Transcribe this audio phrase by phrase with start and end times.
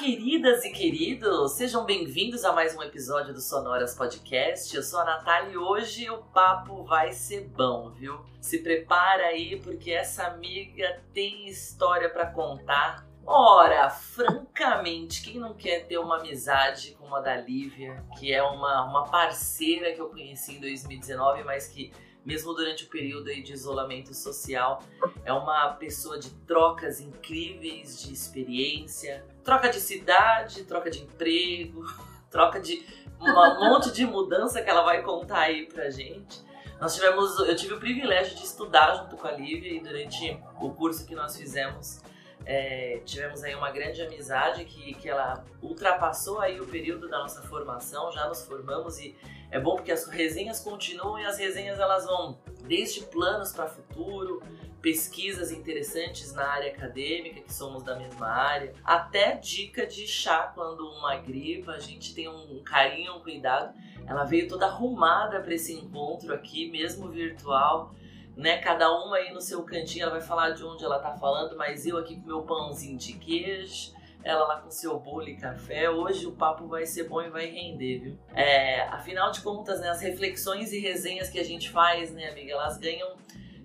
[0.00, 1.52] queridas e queridos!
[1.52, 4.74] Sejam bem-vindos a mais um episódio do Sonoras Podcast.
[4.74, 8.18] Eu sou a Natália e hoje o papo vai ser bom, viu?
[8.40, 13.06] Se prepara aí porque essa amiga tem história para contar.
[13.26, 18.86] Ora, francamente, quem não quer ter uma amizade como a da Lívia, que é uma,
[18.86, 21.92] uma parceira que eu conheci em 2019, mas que
[22.24, 24.82] mesmo durante o período aí de isolamento social.
[25.24, 31.84] É uma pessoa de trocas incríveis de experiência, troca de cidade, troca de emprego,
[32.30, 32.84] troca de
[33.20, 36.42] um monte de mudança que ela vai contar aí pra gente.
[36.80, 40.70] Nós tivemos, eu tive o privilégio de estudar junto com a Lívia e durante o
[40.70, 42.00] curso que nós fizemos
[42.44, 47.42] é, tivemos aí uma grande amizade que, que ela ultrapassou aí o período da nossa
[47.42, 49.16] formação, já nos formamos e
[49.50, 54.42] é bom porque as resenhas continuam e as resenhas elas vão desde planos para futuro,
[54.80, 60.88] pesquisas interessantes na área acadêmica, que somos da mesma área, até dica de chá quando
[60.88, 63.74] uma gripa, a gente tem um carinho, um cuidado.
[64.06, 67.94] Ela veio toda arrumada para esse encontro aqui, mesmo virtual
[68.40, 68.58] né?
[68.58, 71.86] Cada uma aí no seu cantinho, ela vai falar de onde ela tá falando, mas
[71.86, 75.88] eu aqui com meu pãozinho de queijo, ela lá com seu bolo e café.
[75.90, 78.18] Hoje o papo vai ser bom e vai render, viu?
[78.34, 82.52] É, afinal de contas, né, as reflexões e resenhas que a gente faz, né, amiga,
[82.52, 83.16] elas ganham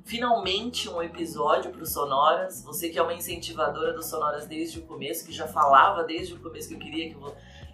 [0.04, 2.64] finalmente um episódio para o Sonoras.
[2.64, 6.40] Você que é uma incentivadora do Sonoras desde o começo, que já falava desde o
[6.40, 7.18] começo que eu queria que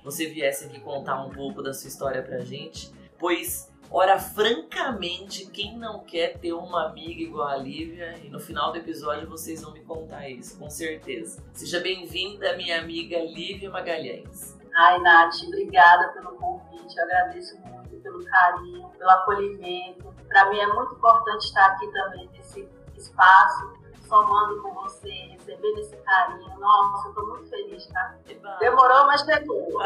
[0.03, 2.91] você viesse aqui contar um pouco da sua história pra gente.
[3.19, 8.17] Pois Ora, francamente, quem não quer ter uma amiga igual a Lívia?
[8.23, 11.43] E no final do episódio vocês vão me contar isso, com certeza.
[11.51, 14.57] Seja bem-vinda, minha amiga Lívia Magalhães.
[14.73, 16.97] Ai, Nath, obrigada pelo convite.
[16.97, 20.15] Eu agradeço muito pelo carinho, pelo acolhimento.
[20.29, 23.80] Para mim é muito importante estar aqui também nesse espaço
[24.11, 26.59] somando com você, recebendo esse carinho.
[26.59, 28.17] Nossa, eu tô muito feliz, tá?
[28.59, 29.81] Demorou, mas chegou.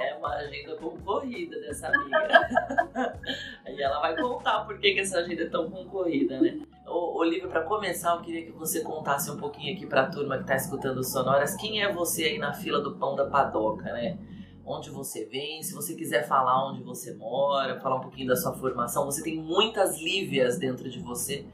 [0.00, 2.48] É uma agenda concorrida dessa amiga.
[3.66, 6.62] Aí ela vai contar por que, que essa agenda é tão concorrida, né?
[6.86, 10.36] Ô, Olivia, para começar, eu queria que você contasse um pouquinho aqui para a turma
[10.36, 14.16] que está escutando Sonoras, quem é você aí na fila do pão da padoca, né?
[14.64, 18.54] Onde você vem, se você quiser falar onde você mora, falar um pouquinho da sua
[18.54, 21.46] formação, você tem muitas Lívias dentro de você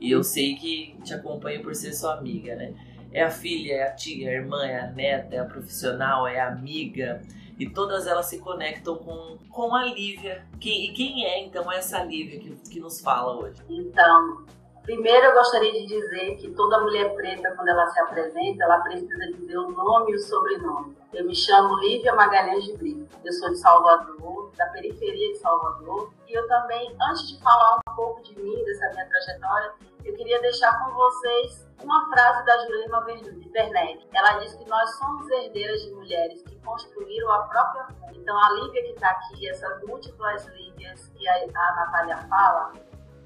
[0.00, 2.74] e eu sei que te acompanha por ser sua amiga, né?
[3.12, 6.26] É a filha, é a tia, é a irmã, é a neta, é a profissional,
[6.26, 7.20] é a amiga.
[7.58, 10.46] E todas elas se conectam com, com a Lívia.
[10.58, 13.60] Quem, e quem é então essa Lívia que, que nos fala hoje?
[13.68, 14.46] Então,
[14.82, 19.26] Primeiro, eu gostaria de dizer que toda mulher preta, quando ela se apresenta, ela precisa
[19.34, 20.96] dizer o nome e o sobrenome.
[21.12, 23.06] Eu me chamo Lívia Magalhães de Brito.
[23.22, 26.10] Eu sou de Salvador, da periferia de Salvador.
[26.26, 29.74] E eu também, antes de falar um pouco de mim, dessa minha trajetória,
[30.06, 34.08] eu queria deixar com vocês uma frase da Jurema Werneck.
[34.14, 38.12] Ela diz que nós somos herdeiras de mulheres que construíram a própria vida.
[38.14, 42.72] Então, a Lívia que está aqui, essas múltiplas Lívias que a, a Natália fala,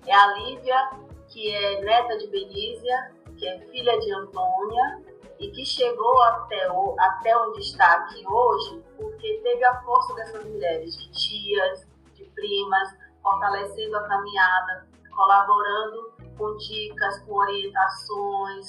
[0.07, 0.91] é a Lívia
[1.29, 5.03] que é neta de Benízia, que é filha de Antônia
[5.39, 10.45] e que chegou até, o, até onde está aqui hoje porque teve a força dessas
[10.45, 18.67] mulheres, de tias, de primas, fortalecendo a caminhada, colaborando com dicas, com orientações,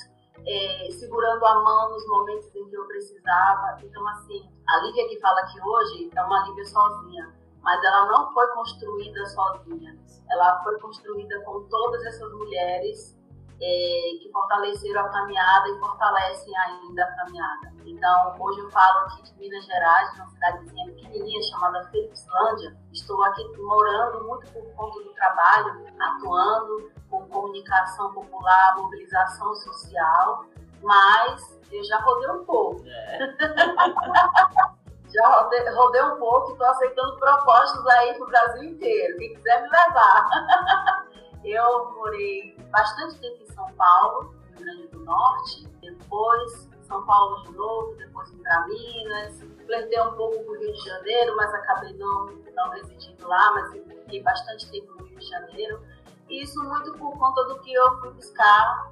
[0.48, 3.78] é, segurando a mão nos momentos em que eu precisava.
[3.84, 8.32] Então, assim, a Lívia que fala aqui hoje é uma Lívia sozinha mas ela não
[8.32, 9.98] foi construída sozinha.
[10.30, 13.18] Ela foi construída com todas essas mulheres
[13.62, 17.74] é, que fortaleceram a caminhada e fortalecem ainda a caminhada.
[17.86, 22.76] Então, hoje eu falo aqui de Minas Gerais, uma cidadezinha pequenininha chamada Felixlândia.
[22.92, 30.46] Estou aqui morando muito por conta do trabalho, atuando com comunicação popular, mobilização social,
[30.82, 32.84] mas eu já rodei um pouco.
[32.86, 33.20] É.
[35.14, 39.18] já rodei, rodei um pouco e estou aceitando propostas aí para o Brasil inteiro.
[39.18, 41.06] Quem quiser me levar.
[41.46, 47.44] Eu morei bastante tempo em São Paulo, no Rio Grande do Norte, depois São Paulo
[47.44, 48.38] de novo, depois em
[48.68, 49.44] Minas.
[49.64, 52.26] Flertei um pouco com o Rio de Janeiro, mas acabei não,
[52.56, 55.84] não residindo lá, mas fiquei bastante tempo no Rio de Janeiro.
[56.30, 58.92] E isso muito por conta do que eu fui buscar,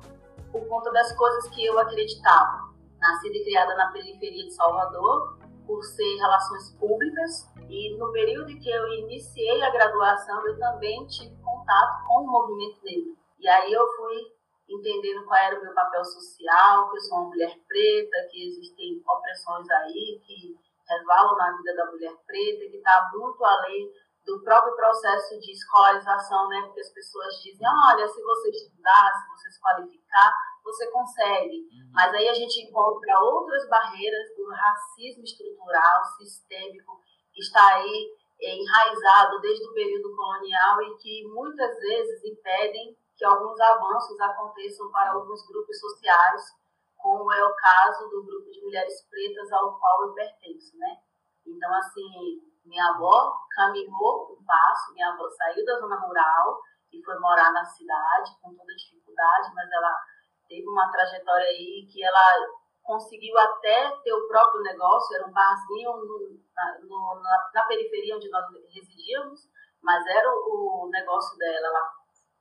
[0.51, 2.71] por conta das coisas que eu acreditava.
[2.99, 8.59] Nascida e criada na periferia de Salvador, por ser relações públicas e no período em
[8.59, 13.17] que eu iniciei a graduação eu também tive contato com o movimento negro.
[13.39, 14.17] E aí eu fui
[14.69, 19.01] entendendo qual era o meu papel social, que eu sou uma mulher preta, que existem
[19.07, 20.55] opressões aí que
[20.87, 23.89] resvalam na vida da mulher preta, que está muito além
[24.25, 26.61] do próprio processo de escolarização, né?
[26.65, 30.33] Porque as pessoas dizem, olha, se você estudar, se você se qualificar,
[30.63, 31.57] você consegue.
[31.57, 31.91] Uhum.
[31.93, 37.01] Mas aí a gente encontra outras barreiras do racismo estrutural, sistêmico,
[37.33, 38.13] que está aí
[38.45, 45.13] enraizado desde o período colonial e que muitas vezes impedem que alguns avanços aconteçam para
[45.13, 46.41] alguns grupos sociais,
[46.97, 50.97] como é o caso do grupo de mulheres pretas ao qual eu pertenço, né?
[51.45, 56.61] Então, assim, minha avó caminhou um passo, minha avó saiu da zona rural
[56.91, 59.95] e foi morar na cidade com toda dificuldade, mas ela
[60.47, 62.47] teve uma trajetória aí que ela
[62.83, 66.37] conseguiu até ter o próprio negócio, era um barzinho no,
[66.87, 69.47] no, na, na, periferia onde nós residíamos,
[69.81, 71.67] mas era o, o negócio dela.
[71.67, 71.91] Ela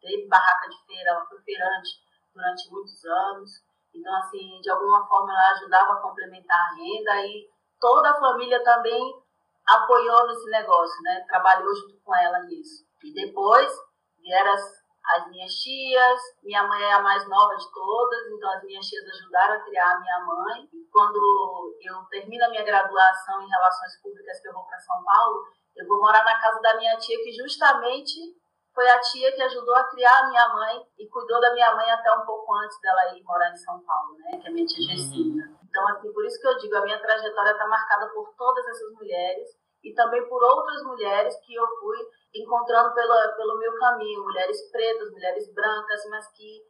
[0.01, 1.91] teve barraca de feira, ela foi feirante
[2.35, 3.51] durante muitos anos.
[3.95, 7.49] Então, assim, de alguma forma ela ajudava a complementar a renda e
[7.81, 9.23] toda a família também
[9.67, 11.25] apoiou nesse negócio, né?
[11.29, 12.85] Trabalhou junto com ela nisso.
[13.05, 13.71] E depois
[14.19, 18.63] vieram as, as minhas tias, minha mãe é a mais nova de todas, então as
[18.63, 20.69] minhas tias ajudaram a criar a minha mãe.
[20.73, 21.19] E quando
[21.83, 25.45] eu termino a minha graduação em Relações Públicas, que eu vou para São Paulo,
[25.77, 28.21] eu vou morar na casa da minha tia, que justamente
[28.75, 31.91] foi a tia que ajudou a criar a minha mãe e cuidou da minha mãe
[31.91, 34.39] até um pouco antes dela ir morar em São Paulo, né?
[34.39, 35.47] Que é a minha tia Gessina.
[35.47, 35.59] Uhum.
[35.69, 38.93] Então, assim, por isso que eu digo, a minha trajetória está marcada por todas essas
[38.93, 39.49] mulheres
[39.83, 41.99] e também por outras mulheres que eu fui
[42.35, 46.63] encontrando pelo, pelo meu caminho, mulheres pretas, mulheres brancas, mas que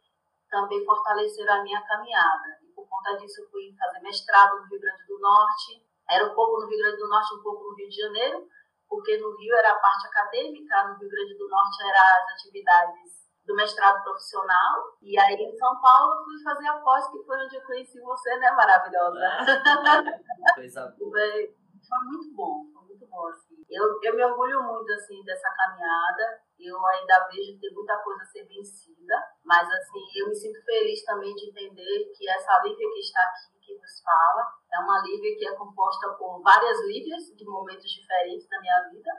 [0.49, 2.59] também fortaleceram a minha caminhada.
[2.63, 6.35] E por conta disso eu fui fazer mestrado no Rio Grande do Norte, era um
[6.35, 8.47] pouco no Rio Grande do Norte, um pouco no Rio de Janeiro,
[8.89, 13.23] porque no Rio era a parte acadêmica, no Rio Grande do Norte era as atividades
[13.45, 14.97] do mestrado profissional.
[15.01, 17.99] E aí em São Paulo eu fui fazer a pós, que foi onde eu conheci
[17.99, 19.19] você, né, maravilhosa?
[20.55, 21.11] Coisa boa.
[21.11, 21.55] Foi,
[21.87, 22.82] foi muito bom, foi muito bom,
[23.27, 23.63] assim.
[23.69, 26.41] Eu, eu me orgulho muito, assim, dessa caminhada.
[26.59, 30.63] Eu ainda vejo que tem muita coisa a ser vencida, mas, assim, eu me sinto
[30.63, 35.01] feliz também de entender que essa Lívia que está aqui, que nos fala, é uma
[35.01, 39.11] Lívia que é composta por várias Lívias de momentos diferentes da minha vida,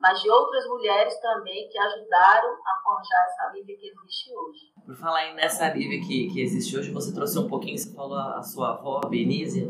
[0.00, 4.72] mas de outras mulheres também que ajudaram a forjar essa Lívia que existe hoje.
[4.84, 8.42] Por falar nessa Lívia que, que existe hoje, você trouxe um pouquinho, você falou a
[8.42, 9.66] sua avó, Benízia,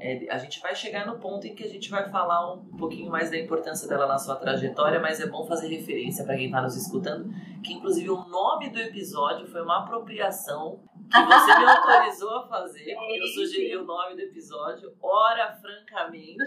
[0.00, 3.10] é, a gente vai chegar no ponto em que a gente vai falar um pouquinho
[3.10, 6.62] mais da importância dela na sua trajetória, mas é bom fazer referência para quem está
[6.62, 7.32] nos escutando,
[7.62, 12.94] que inclusive o nome do episódio foi uma apropriação que você me autorizou a fazer,
[12.94, 16.38] porque eu sugeri o nome do episódio, Ora Francamente.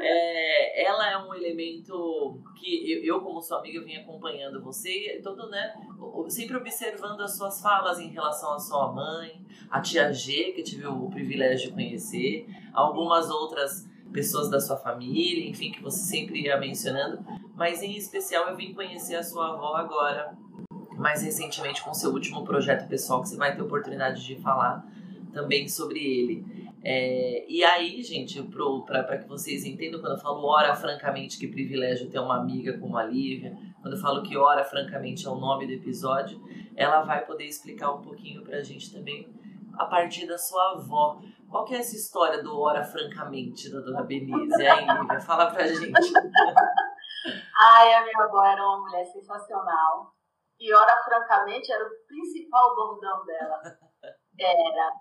[0.00, 5.48] É, ela é um elemento que eu, eu, como sua amiga, vim acompanhando você, todo,
[5.48, 5.74] né,
[6.28, 10.86] sempre observando as suas falas em relação à sua mãe, a tia G, que tive
[10.86, 16.58] o privilégio de conhecer, algumas outras pessoas da sua família, enfim, que você sempre ia
[16.58, 17.24] mencionando,
[17.56, 20.36] mas em especial eu vim conhecer a sua avó agora,
[20.96, 24.86] mais recentemente com seu último projeto pessoal, que você vai ter oportunidade de falar
[25.32, 26.44] também sobre ele.
[26.84, 28.42] É, e aí, gente,
[28.84, 32.96] para que vocês entendam, quando eu falo ora francamente, que privilégio ter uma amiga como
[32.96, 36.40] a Lívia, quando eu falo que ora francamente é o nome do episódio,
[36.74, 39.28] ela vai poder explicar um pouquinho pra gente também
[39.74, 41.20] a partir da sua avó.
[41.52, 44.66] Qual que é essa história do ora francamente da dona Benise?
[44.66, 45.92] Aí, Lívia, fala pra gente.
[47.54, 50.14] Ai, a minha avó era uma mulher sensacional.
[50.58, 53.60] E ora francamente era o principal bordão dela.
[54.40, 54.92] Era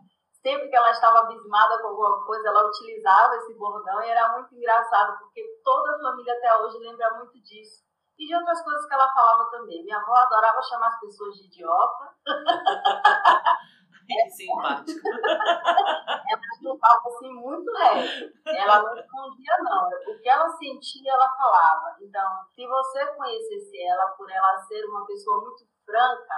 [0.43, 4.53] sempre que ela estava abismada com alguma coisa, ela utilizava esse bordão e era muito
[4.53, 7.81] engraçado, porque toda a família até hoje lembra muito disso.
[8.19, 9.85] E de outras coisas que ela falava também.
[9.85, 12.13] Minha avó adorava chamar as pessoas de idiota.
[14.05, 14.99] Que simpático.
[15.07, 18.33] ela falava assim muito leve.
[18.45, 19.89] Ela não escondia, não.
[20.13, 21.95] O que ela sentia, ela falava.
[22.01, 26.35] Então, se você conhecesse ela por ela ser uma pessoa muito franca,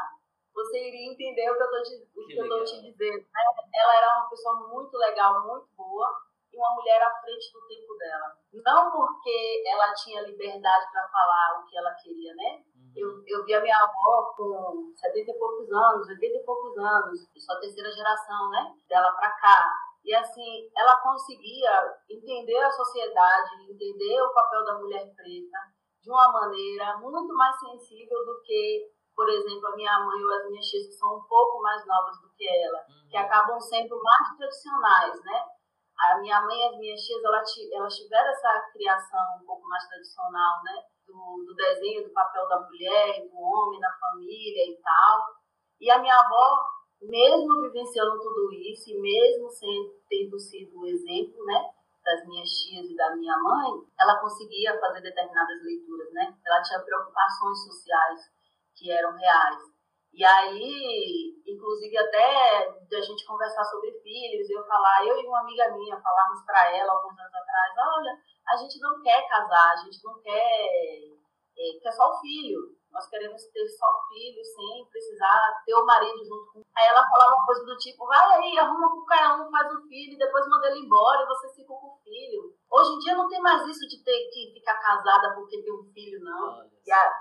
[0.53, 3.17] você iria entender o que eu estou te, o que eu tô te dizendo.
[3.17, 3.43] Né?
[3.75, 6.09] Ela era uma pessoa muito legal, muito boa
[6.51, 8.37] e uma mulher à frente do tempo dela.
[8.53, 12.63] Não porque ela tinha liberdade para falar o que ela queria, né?
[12.95, 17.27] Eu, eu vi a minha avó com 70 e poucos anos, 80 e poucos anos,
[17.37, 18.73] só terceira geração, né?
[18.87, 19.71] Dela para cá.
[20.03, 25.57] E assim, ela conseguia entender a sociedade, entender o papel da mulher preta
[26.01, 30.49] de uma maneira muito mais sensível do que por exemplo, a minha mãe ou as
[30.49, 33.09] minhas tias que são um pouco mais novas do que ela, uhum.
[33.09, 35.45] que acabam sendo mais tradicionais, né?
[35.99, 40.63] A minha mãe e as minhas tias, elas tiveram essa criação um pouco mais tradicional,
[40.63, 40.83] né?
[41.13, 45.27] Do, do desenho, do papel da mulher, do homem na família e tal.
[45.79, 46.57] E a minha avó,
[47.03, 51.69] mesmo vivenciando tudo isso, e mesmo sendo, tendo sido o exemplo, né?
[52.03, 56.35] das minhas tias e da minha mãe, ela conseguia fazer determinadas leituras, né?
[56.45, 58.19] Ela tinha preocupações sociais
[58.75, 59.73] que eram reais.
[60.13, 65.39] E aí, inclusive até de a gente conversar sobre filhos, eu falar, eu e uma
[65.39, 69.77] amiga minha falarmos para ela alguns anos atrás, olha, a gente não quer casar, a
[69.77, 70.33] gente não quer,
[71.57, 72.75] é, quer só o filho.
[72.91, 76.61] Nós queremos ter só filho sem precisar ter o marido junto com.
[76.77, 79.81] Aí ela falava uma coisa do tipo, vai aí, arruma com cada um, faz um
[79.87, 82.53] filho, depois manda ele embora e você fica com o filho.
[82.69, 85.91] Hoje em dia não tem mais isso de ter que ficar casada porque tem um
[85.91, 86.69] filho, não.
[86.85, 87.13] E a,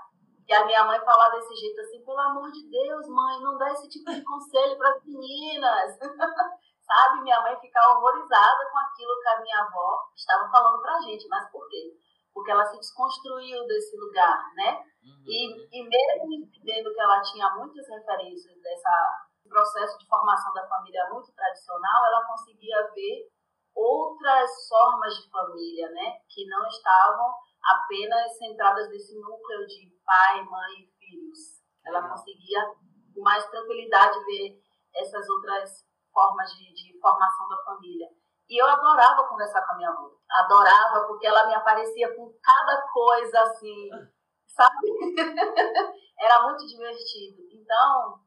[0.47, 3.71] e a minha mãe falar desse jeito assim, pelo amor de Deus, mãe, não dá
[3.71, 5.97] esse tipo de conselho para as meninas.
[6.93, 7.23] Sabe?
[7.23, 11.27] Minha mãe ficar horrorizada com aquilo que a minha avó estava falando pra gente.
[11.27, 11.97] Mas por quê?
[12.31, 14.77] Porque ela se desconstruiu desse lugar, né?
[15.01, 15.23] Uhum.
[15.25, 21.09] E, e mesmo entendendo que ela tinha muitas referências dessa processo de formação da família
[21.09, 23.29] muito tradicional, ela conseguia ver
[23.75, 26.17] outras formas de família, né?
[26.29, 27.33] Que não estavam
[27.63, 31.39] apenas centradas nesse núcleo de pai, mãe e filhos.
[31.85, 32.65] Ela conseguia
[33.13, 34.59] com mais tranquilidade ver
[34.95, 38.07] essas outras formas de, de formação da família.
[38.49, 40.11] E eu adorava conversar com a minha avó.
[40.29, 43.89] Adorava, porque ela me aparecia com cada coisa assim,
[44.47, 44.87] sabe?
[46.19, 47.41] Era muito divertido.
[47.51, 48.19] Então,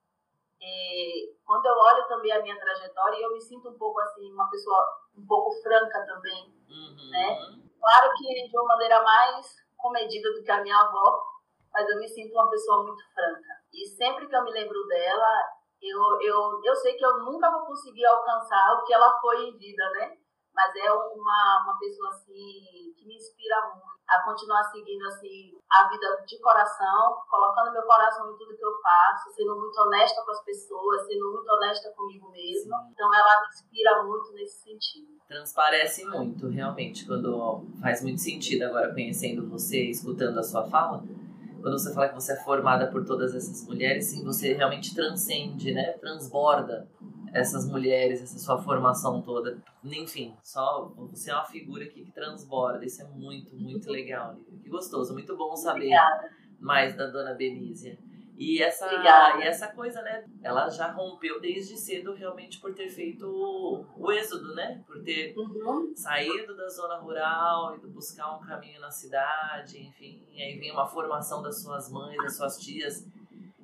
[0.60, 4.50] é, quando eu olho também a minha trajetória, eu me sinto um pouco assim, uma
[4.50, 4.84] pessoa
[5.16, 7.10] um pouco franca também, uhum.
[7.10, 7.38] né?
[7.78, 11.22] Claro que de uma maneira mais comedida do que a minha avó,
[11.72, 13.62] mas eu me sinto uma pessoa muito franca.
[13.72, 17.66] E sempre que eu me lembro dela, eu, eu, eu sei que eu nunca vou
[17.66, 20.16] conseguir alcançar o que ela foi em vida, né?
[20.54, 25.88] Mas é uma, uma pessoa, assim, que me inspira muito a continuar seguindo, assim, a
[25.88, 30.30] vida de coração, colocando meu coração em tudo que eu faço, sendo muito honesta com
[30.30, 32.78] as pessoas, sendo muito honesta comigo mesma.
[32.78, 32.90] Sim.
[32.92, 35.08] Então, ela me inspira muito nesse sentido.
[35.28, 41.02] Transparece muito, realmente, quando faz muito sentido agora conhecendo você, escutando a sua fala
[41.66, 45.74] quando você fala que você é formada por todas essas mulheres, sim, você realmente transcende,
[45.74, 45.94] né?
[45.94, 46.88] Transborda
[47.32, 49.60] essas mulheres, essa sua formação toda.
[49.82, 52.84] Enfim, só você é uma figura aqui que transborda.
[52.84, 54.60] Isso é muito, muito legal, Lívia.
[54.62, 56.30] Que gostoso, muito bom saber Obrigada.
[56.60, 57.98] mais da dona Benícia.
[58.38, 58.86] E essa,
[59.38, 60.24] e essa coisa, né?
[60.42, 64.82] Ela já rompeu desde cedo realmente por ter feito o, êxodo, né?
[64.86, 65.92] Por ter uhum.
[65.96, 70.22] saído da zona rural e buscar um caminho na cidade, enfim.
[70.30, 73.06] E aí vem uma formação das suas mães, das suas tias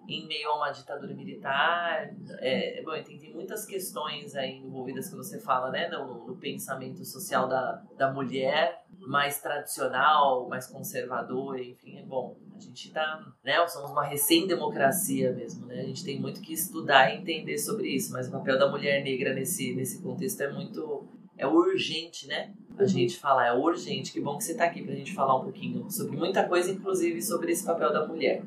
[0.08, 2.10] em meio a uma ditadura militar.
[2.38, 5.88] É, bom, tem, tem muitas questões aí envolvidas que você fala, né?
[5.88, 12.90] No, no pensamento social da, da mulher mais tradicional, mais conservador, enfim, é bom gente
[12.90, 15.80] tá, né, somos uma recém-democracia mesmo, né?
[15.80, 19.02] A gente tem muito que estudar e entender sobre isso, mas o papel da mulher
[19.02, 22.54] negra nesse, nesse contexto é muito é urgente, né?
[22.78, 22.88] A uhum.
[22.88, 24.12] gente falar, é urgente.
[24.12, 26.70] Que bom que você está aqui para a gente falar um pouquinho sobre muita coisa,
[26.70, 28.42] inclusive sobre esse papel da mulher.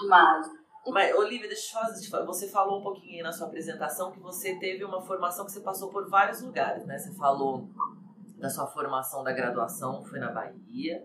[0.00, 0.46] Demais.
[0.88, 2.26] Mas, Olivia, deixa eu fazer.
[2.26, 5.60] Você falou um pouquinho aí na sua apresentação que você teve uma formação que você
[5.60, 6.96] passou por vários lugares, né?
[6.96, 7.68] Você falou
[8.38, 11.04] da sua formação da graduação, foi na Bahia.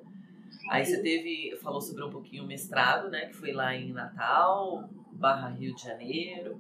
[0.69, 4.89] Aí você teve, falou sobre um pouquinho o mestrado, né, que foi lá em Natal,
[5.11, 6.59] barra Rio de Janeiro,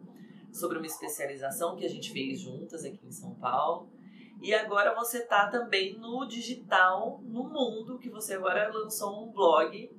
[0.51, 3.89] sobre uma especialização que a gente fez juntas aqui em São Paulo.
[4.41, 9.89] E agora você tá também no digital, no mundo, que você agora lançou um blog,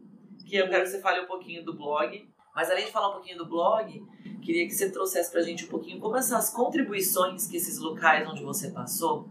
[0.44, 2.28] que eu quero que você fale um pouquinho do blog.
[2.54, 4.04] Mas além de falar um pouquinho do blog,
[4.42, 8.42] queria que você trouxesse pra gente um pouquinho como essas contribuições que esses locais onde
[8.42, 9.26] você passou,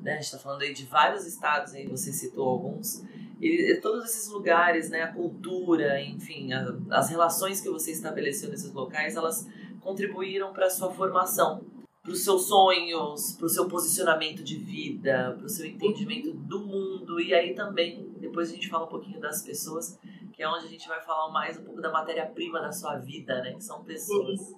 [0.00, 3.04] né, a gente tá falando aí de vários estados, aí você citou alguns,
[3.40, 8.72] e todos esses lugares, né, a cultura, enfim, a, as relações que você estabeleceu nesses
[8.72, 9.48] locais, elas
[9.80, 11.64] contribuíram para a sua formação,
[12.02, 16.60] para os seus sonhos, para o seu posicionamento de vida, para o seu entendimento do
[16.60, 17.20] mundo.
[17.20, 19.98] E aí também, depois a gente fala um pouquinho das pessoas,
[20.32, 23.40] que é onde a gente vai falar mais um pouco da matéria-prima da sua vida,
[23.42, 24.54] né, que são pessoas.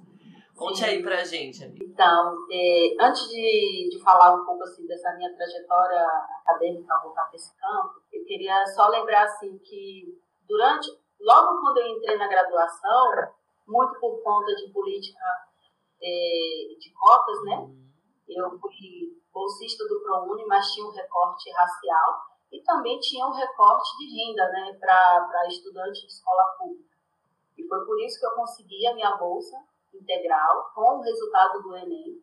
[0.57, 1.85] Conte aí pra gente, amiga.
[1.85, 6.07] Então, é, antes de, de falar um pouco assim dessa minha trajetória
[6.45, 10.91] acadêmica, voltar para esse campo, eu queria só lembrar assim que durante,
[11.21, 13.33] logo quando eu entrei na graduação,
[13.67, 15.25] muito por conta de política
[16.03, 17.57] é, de cotas, né?
[17.57, 17.83] Uhum.
[18.29, 23.97] Eu fui bolsista do ProUni, mas tinha um recorte racial e também tinha um recorte
[23.97, 26.93] de renda, né, para estudante de escola pública.
[27.57, 29.57] E foi por isso que eu consegui a minha bolsa
[29.95, 32.23] integral com o resultado do Enem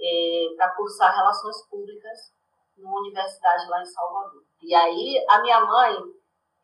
[0.00, 2.34] é, para cursar Relações Públicas
[2.76, 4.42] numa universidade lá em Salvador.
[4.62, 5.96] E aí, a minha mãe,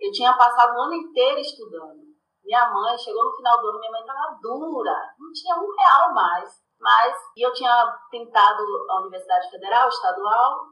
[0.00, 2.02] eu tinha passado o ano inteiro estudando.
[2.44, 6.12] Minha mãe, chegou no final do ano, minha mãe estava dura, não tinha um real
[6.12, 6.62] mais.
[6.78, 10.66] Mas, e eu tinha tentado a Universidade Federal, Estadual,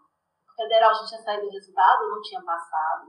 [0.57, 3.07] Federal já tinha saído o resultado, não tinha passado.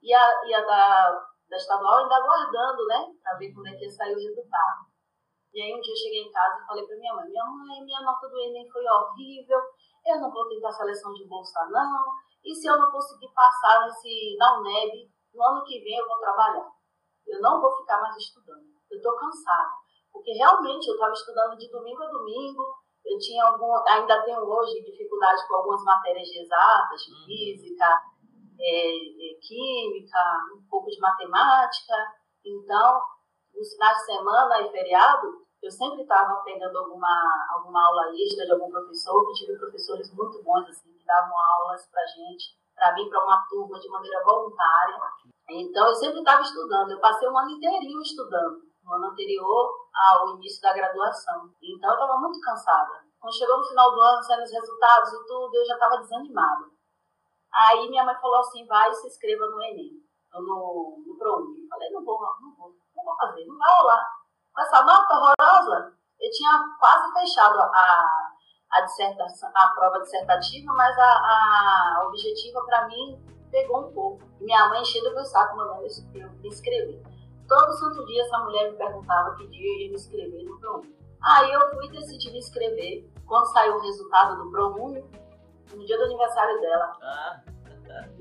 [0.00, 3.84] E a, e a da, da Estadual ainda aguardando, né, para ver como é que
[3.84, 4.86] ia sair o resultado.
[5.56, 7.82] E aí um dia eu cheguei em casa e falei para minha mãe, minha mãe,
[7.82, 9.58] minha nota do Enem foi horrível,
[10.04, 12.12] eu não vou tentar seleção de bolsa não,
[12.44, 16.18] e se eu não conseguir passar nesse, na UNEB, no ano que vem eu vou
[16.18, 16.68] trabalhar.
[17.26, 18.66] Eu não vou ficar mais estudando.
[18.90, 19.72] Eu estou cansada.
[20.12, 24.84] Porque realmente eu estava estudando de domingo a domingo, eu tinha algum, ainda tenho hoje
[24.84, 27.24] dificuldade com algumas matérias de exatas, de uhum.
[27.24, 28.02] física,
[28.60, 30.18] é, é, química,
[30.54, 31.94] um pouco de matemática.
[32.44, 33.00] Então,
[33.54, 38.52] nos finais de semana e feriado, eu sempre estava pegando alguma, alguma aula extra de
[38.52, 43.08] algum professor, que tive professores muito bons, assim, que davam aulas para gente, para mim,
[43.08, 45.00] para uma turma, de maneira voluntária.
[45.48, 46.90] Então, eu sempre estava estudando.
[46.90, 51.50] Eu passei um ano inteirinho estudando, no ano anterior ao início da graduação.
[51.62, 53.06] Então, eu estava muito cansada.
[53.18, 56.76] Quando chegou no final do ano, saindo os resultados e tudo, eu já estava desanimada.
[57.52, 59.92] Aí minha mãe falou assim, vai se inscreva no Enem,
[60.34, 61.62] no, no ProUni.
[61.62, 64.06] Eu falei, não vou, não vou, não vou fazer, não vai rolar.
[64.52, 68.32] Com essa nota horrorosa, eu tinha quase fechado a,
[68.72, 73.20] a, dissertação, a prova dissertativa, mas a, a objetiva para mim
[73.50, 74.22] pegou um pouco.
[74.40, 77.02] Minha mãe enchendo o meu saco mandando eu me inscrever.
[77.48, 80.96] Todo santo dia essa mulher me perguntava que dia eu ia me inscrever no ProUni.
[81.22, 83.08] Aí eu fui decidir me inscrever.
[83.26, 85.04] Quando saiu o resultado do ProUni,
[85.74, 86.92] no dia do aniversário dela.
[87.02, 87.40] Ah.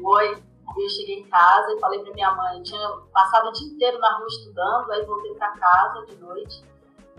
[0.02, 0.44] Foi.
[0.78, 4.18] Eu cheguei em casa e falei pra minha mãe, tinha passado o dia inteiro na
[4.18, 6.66] rua estudando, aí voltei pra casa de noite.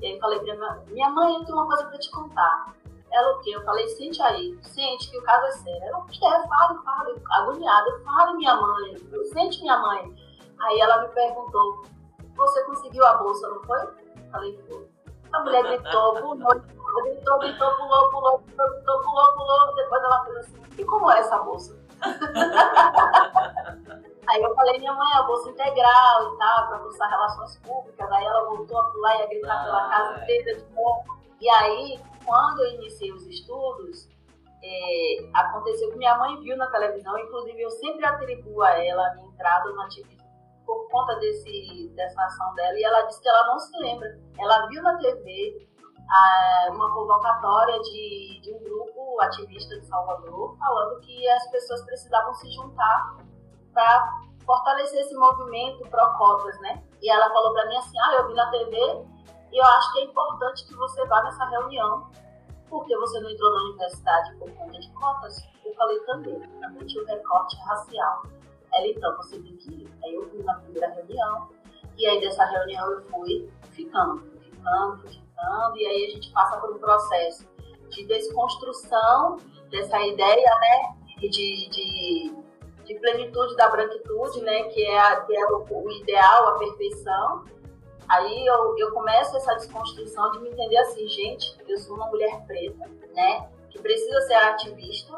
[0.01, 2.75] E aí falei pra minha minha mãe, eu tenho uma coisa pra te contar.
[3.11, 3.51] Ela o quê?
[3.51, 5.83] Eu falei, sente aí, sente que o caso é sério.
[5.85, 6.21] Ela, o quê?
[6.21, 7.89] Fale, fale, agoniada.
[7.89, 8.97] Eu fale, minha mãe,
[9.33, 10.15] sente minha mãe.
[10.61, 11.83] Aí ela me perguntou,
[12.37, 13.83] você conseguiu a bolsa, não foi?
[13.83, 14.87] Eu falei, foi.
[15.33, 19.75] A mulher gritou, pulou, gritou, gritou, pulou, pulou, gritou, gritou, pulou, pulou.
[19.75, 21.77] Depois ela fez assim, e como é essa bolsa?
[24.29, 28.11] Aí eu falei, minha mãe, a bolsa integral e tal, para cursar relações públicas.
[28.11, 31.05] Aí ela voltou a pular e a gritar pela casa inteira de novo.
[31.41, 34.09] E aí, quando eu iniciei os estudos,
[34.63, 39.15] é, aconteceu que minha mãe viu na televisão, inclusive eu sempre atribuo a ela a
[39.15, 40.17] minha entrada no ativismo
[40.67, 44.19] por conta desse, dessa ação dela, e ela disse que ela não se lembra.
[44.37, 45.69] Ela viu na TV
[46.11, 52.35] a, uma convocatória de, de um grupo ativista de Salvador falando que as pessoas precisavam
[52.35, 53.17] se juntar
[53.77, 56.83] para fortalecer esse movimento pró-cotas, né?
[57.03, 59.05] E ela falou para mim assim, ah, eu vi na TV
[59.53, 62.09] e eu acho que é importante que você vá nessa reunião
[62.71, 65.47] porque você não entrou na universidade por conta de cotas?
[65.65, 68.23] Eu falei também, também tinha o recorte racial.
[68.73, 69.89] Ela, então, você tem que ir.
[70.03, 71.49] Aí eu fui na primeira reunião,
[71.97, 76.33] e aí dessa reunião eu fui ficando, fui ficando, fui ficando, e aí a gente
[76.33, 77.47] passa por um processo
[77.91, 79.37] de desconstrução
[79.71, 81.96] dessa ideia, né, de, de
[83.07, 87.45] plenitude da branquitude, né, que é, a, que é o, o ideal, a perfeição.
[88.09, 92.45] Aí eu, eu começo essa desconstrução de me entender assim, gente, eu sou uma mulher
[92.47, 95.17] preta, né, que precisa ser ativista,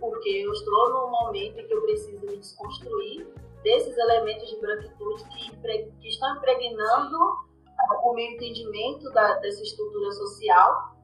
[0.00, 3.26] porque eu estou num momento em que eu preciso me desconstruir
[3.62, 5.56] desses elementos de branquitude que,
[6.00, 7.18] que estão impregnando
[8.04, 10.96] o meu entendimento da, dessa estrutura social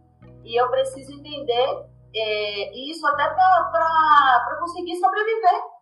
[0.45, 5.74] e eu preciso entender é, isso até para conseguir sobreviver,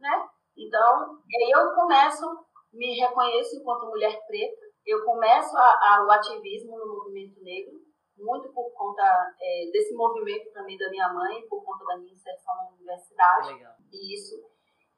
[0.00, 0.28] né?
[0.56, 2.26] Então, aí eu começo,
[2.72, 7.78] me reconheço enquanto mulher preta, eu começo a, a, o ativismo no movimento negro,
[8.16, 9.02] muito por conta
[9.40, 13.52] é, desse movimento também da minha mãe, por conta da minha inserção na universidade.
[13.54, 13.72] Legal.
[13.92, 14.36] Isso.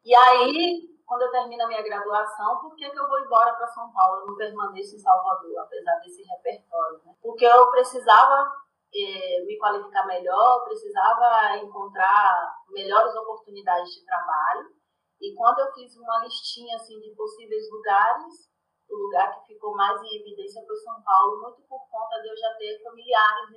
[0.05, 3.67] E aí, quando eu termino a minha graduação, por que, que eu vou embora para
[3.69, 4.23] São Paulo?
[4.23, 7.01] Eu não permaneço em Salvador, apesar desse repertório.
[7.05, 7.15] Né?
[7.23, 8.51] Porque eu precisava
[8.95, 14.71] é, me qualificar melhor, precisava encontrar melhores oportunidades de trabalho.
[15.23, 18.51] E quando eu fiz uma listinha assim de possíveis lugares,
[18.91, 22.37] o lugar que ficou mais em evidência foi São Paulo, muito por conta de eu
[22.37, 23.49] já ter familiares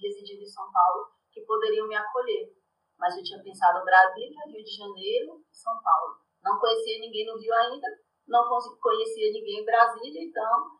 [0.00, 2.54] residindo em São Paulo que poderiam me acolher.
[2.96, 6.18] Mas eu tinha pensado Brasília, Rio de Janeiro e São Paulo.
[6.40, 7.88] Não conhecia ninguém no Rio ainda,
[8.28, 8.48] não
[8.80, 10.70] conhecia ninguém em Brasília, então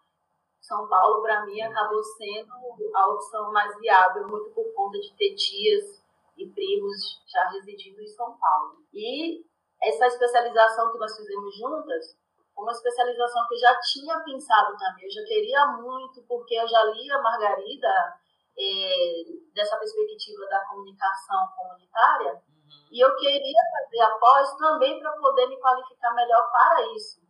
[0.61, 2.53] São Paulo para mim acabou sendo
[2.95, 6.01] a opção mais viável, muito por conta de ter tias
[6.37, 8.85] e primos já residindo em São Paulo.
[8.95, 9.45] E
[9.83, 12.17] essa especialização que nós fizemos juntas
[12.63, 16.83] uma especialização que eu já tinha pensado também, eu já queria muito, porque eu já
[16.85, 18.19] li a Margarida
[18.59, 19.23] é,
[19.55, 22.89] dessa perspectiva da comunicação comunitária, uhum.
[22.91, 27.21] e eu queria fazer a pós também para poder me qualificar melhor para isso.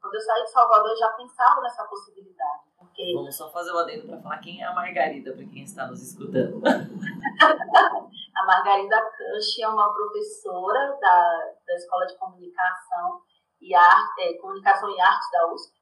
[0.00, 2.64] Quando eu saí de Salvador, eu já pensava nessa possibilidade.
[2.76, 3.14] Porque...
[3.14, 6.02] Vamos só fazer o adendo para falar quem é a Margarida, para quem está nos
[6.02, 6.60] escutando.
[8.36, 13.20] a Margarida Cush é uma professora da, da Escola de Comunicação
[13.60, 15.74] e Arte, é, Comunicação e Artes da USP.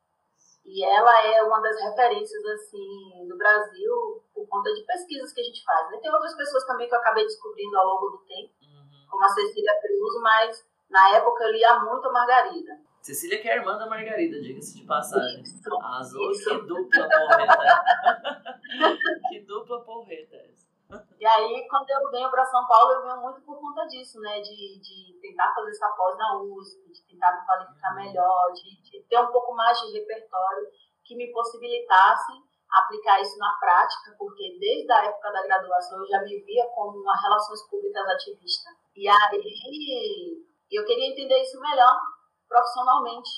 [0.64, 5.44] E ela é uma das referências, assim, do Brasil por conta de pesquisas que a
[5.44, 5.90] gente faz.
[5.90, 5.98] Né?
[6.00, 9.06] Tem outras pessoas também que eu acabei descobrindo ao longo do tempo, uhum.
[9.10, 12.78] como a Cecília Cruz, mas na época eu lia muito a Margarida.
[13.00, 15.42] Cecília que é irmã da Margarida, diga-se de passagem.
[15.42, 16.48] Isso, Arrasou, isso.
[16.48, 17.84] que dupla porreta.
[19.28, 20.51] que dupla porreta.
[21.18, 24.40] E aí, quando eu venho para São Paulo, eu venho muito por conta disso, né?
[24.40, 27.96] De, de tentar fazer essa pós na USP, de tentar me qualificar uhum.
[27.96, 30.66] melhor, de, de ter um pouco mais de repertório
[31.04, 32.32] que me possibilitasse
[32.72, 36.98] aplicar isso na prática, porque desde a época da graduação eu já me via como
[36.98, 38.70] uma relações públicas ativista.
[38.96, 42.00] E aí eu queria entender isso melhor
[42.48, 43.30] profissionalmente,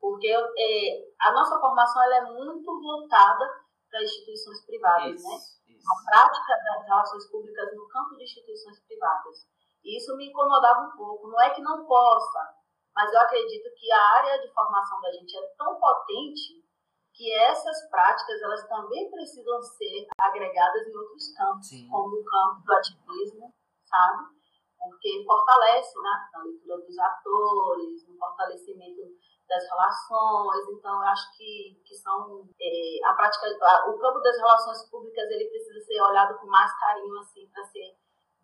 [0.00, 3.44] porque é, a nossa formação ela é muito voltada
[3.90, 5.57] para instituições privadas, isso, né?
[5.86, 9.46] A prática das relações públicas no campo de instituições privadas.
[9.84, 11.28] E isso me incomodava um pouco.
[11.28, 12.54] Não é que não possa,
[12.94, 16.66] mas eu acredito que a área de formação da gente é tão potente
[17.14, 21.88] que essas práticas elas também precisam ser agregadas em outros campos, Sim.
[21.88, 23.52] como o campo do ativismo,
[23.84, 24.38] sabe?
[24.78, 29.02] porque fortalece né, a leitura dos atores, no fortalecimento
[29.48, 30.68] das relações.
[30.70, 35.24] Então, eu acho que, que são é, a prática, a, o campo das relações públicas
[35.30, 37.96] ele precisa ser olhado com mais carinho assim para ser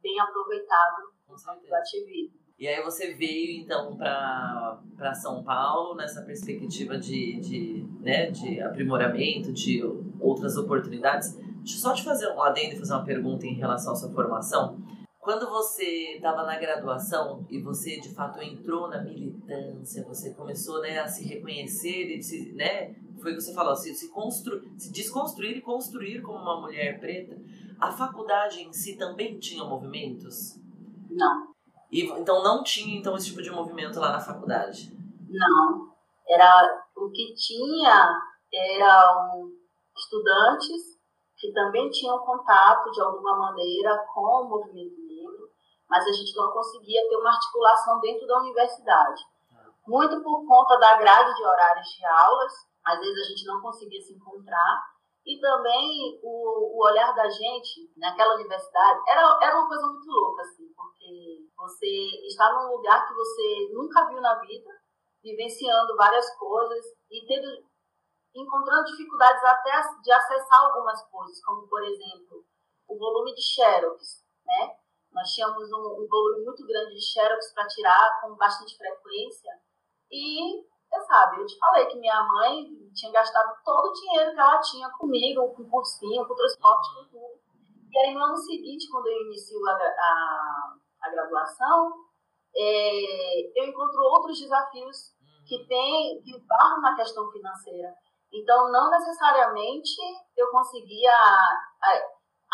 [0.02, 2.44] bem aproveitado no campo do ativismo.
[2.56, 9.52] E aí você veio então para São Paulo nessa perspectiva de, de, né, de aprimoramento,
[9.52, 9.82] de
[10.20, 11.36] outras oportunidades.
[11.36, 14.10] Deixa eu só te fazer um adendo e fazer uma pergunta em relação à sua
[14.10, 14.78] formação.
[15.24, 20.98] Quando você estava na graduação e você de fato entrou na militância, você começou né,
[20.98, 24.92] a se reconhecer e se, né, foi o que você falou, se, se, constru, se
[24.92, 27.40] desconstruir e construir como uma mulher preta,
[27.80, 30.60] a faculdade em si também tinha movimentos?
[31.08, 31.54] Não.
[31.90, 34.94] E, então não tinha então esse tipo de movimento lá na faculdade?
[35.30, 35.88] Não.
[36.28, 38.10] Era o que tinha
[38.52, 39.50] eram
[39.96, 40.98] estudantes
[41.38, 45.03] que também tinham contato de alguma maneira com o movimento
[45.94, 49.22] mas a gente não conseguia ter uma articulação dentro da universidade.
[49.86, 52.52] Muito por conta da grade de horários de aulas,
[52.84, 54.82] às vezes a gente não conseguia se encontrar,
[55.24, 60.42] e também o, o olhar da gente naquela universidade era, era uma coisa muito louca,
[60.42, 64.70] assim, porque você está num lugar que você nunca viu na vida,
[65.22, 67.64] vivenciando várias coisas e tendo,
[68.34, 72.44] encontrando dificuldades até de acessar algumas coisas, como, por exemplo,
[72.88, 74.76] o volume de xerox, né?
[75.14, 79.52] Nós tínhamos um, um volume muito grande de xerox para tirar com bastante frequência.
[80.10, 84.40] E, você sabe, eu te falei que minha mãe tinha gastado todo o dinheiro que
[84.40, 87.40] ela tinha comigo, com cursinho, com transporte, com tudo.
[87.92, 91.92] E aí, no ano seguinte, quando eu inicio a, a, a graduação,
[92.56, 95.14] é, eu encontro outros desafios
[95.46, 97.94] que tem que barram na questão financeira.
[98.32, 100.00] Então, não necessariamente
[100.36, 101.16] eu conseguia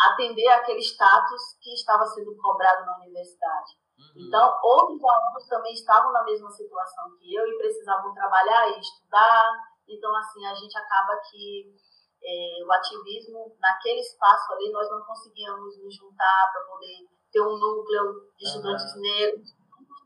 [0.09, 3.71] atender aquele status que estava sendo cobrado na universidade.
[3.97, 4.27] Uhum.
[4.27, 9.45] Então, outros alunos também estavam na mesma situação que eu e precisavam trabalhar e estudar.
[9.87, 11.75] Então, assim, a gente acaba que
[12.23, 17.57] é, o ativismo, naquele espaço ali, nós não conseguíamos nos juntar para poder ter um
[17.57, 19.01] núcleo de estudantes uhum.
[19.01, 19.49] negros.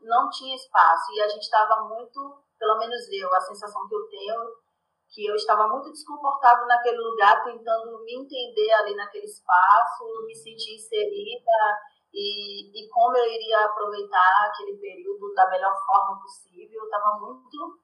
[0.02, 1.12] Não tinha espaço.
[1.12, 4.65] E a gente estava muito, pelo menos eu, a sensação que eu tenho
[5.08, 10.74] que eu estava muito desconfortável naquele lugar, tentando me entender ali naquele espaço, me sentir
[10.74, 11.78] inserida
[12.12, 16.80] e, e como eu iria aproveitar aquele período da melhor forma possível.
[16.80, 17.80] Eu estava muito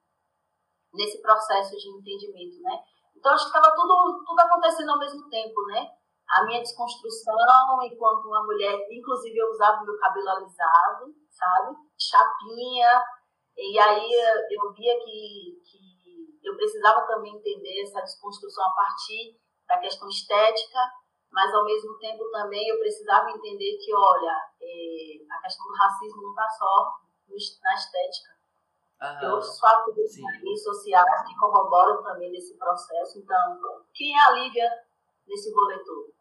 [0.93, 2.79] nesse processo de entendimento, né?
[3.15, 5.89] Então, acho que estava tudo, tudo acontecendo ao mesmo tempo, né?
[6.29, 7.35] A minha desconstrução
[7.83, 11.75] enquanto uma mulher, inclusive eu usava meu cabelo alisado, sabe?
[11.97, 13.03] Chapinha.
[13.55, 14.09] E aí
[14.49, 15.92] eu via que, que
[16.43, 20.79] eu precisava também entender essa desconstrução a partir da questão estética,
[21.31, 26.21] mas ao mesmo tempo também eu precisava entender que, olha, é, a questão do racismo
[26.21, 26.93] não está só
[27.27, 28.33] na estética.
[29.01, 29.19] Uhum.
[29.19, 33.19] Tem outros fatores sociais que corroboram também nesse processo.
[33.19, 34.69] Então, quem é a Lívia
[35.27, 36.13] nesse rolê todo?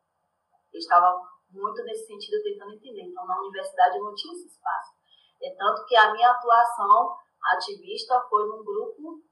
[0.72, 3.02] Eu estava muito nesse sentido tentando entender.
[3.02, 4.92] Então, na universidade eu não tinha esse espaço.
[5.42, 9.22] É tanto que a minha atuação ativista foi num grupo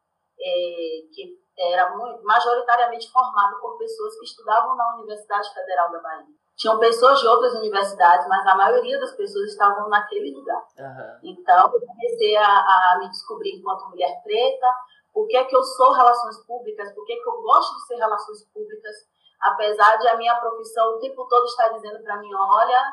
[0.40, 6.26] é, que era muito, majoritariamente formado por pessoas que estudavam na Universidade Federal da Bahia.
[6.56, 10.62] Tinham pessoas de outras universidades, mas a maioria das pessoas estavam naquele lugar.
[10.78, 11.18] Uhum.
[11.22, 14.66] Então, eu comecei a, a, me descobrir enquanto mulher preta,
[15.12, 18.44] por que, que eu sou relações públicas, por que, que eu gosto de ser relações
[18.52, 18.96] públicas,
[19.40, 22.92] apesar de a minha profissão o tempo todo estar dizendo para mim, olha,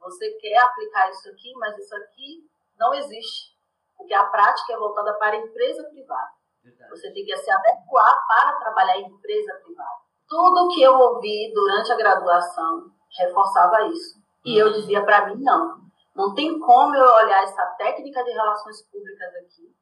[0.00, 3.54] você quer aplicar isso aqui, mas isso aqui não existe,
[3.96, 6.41] porque a prática é voltada para a empresa privada.
[6.62, 6.90] Verdade.
[6.90, 10.02] Você tem que se adequar para trabalhar em empresa privada.
[10.28, 14.20] Tudo que eu ouvi durante a graduação reforçava isso.
[14.44, 14.72] E eu uhum.
[14.72, 15.80] dizia para mim, não,
[16.14, 19.74] não tem como eu olhar essa técnica de relações públicas aqui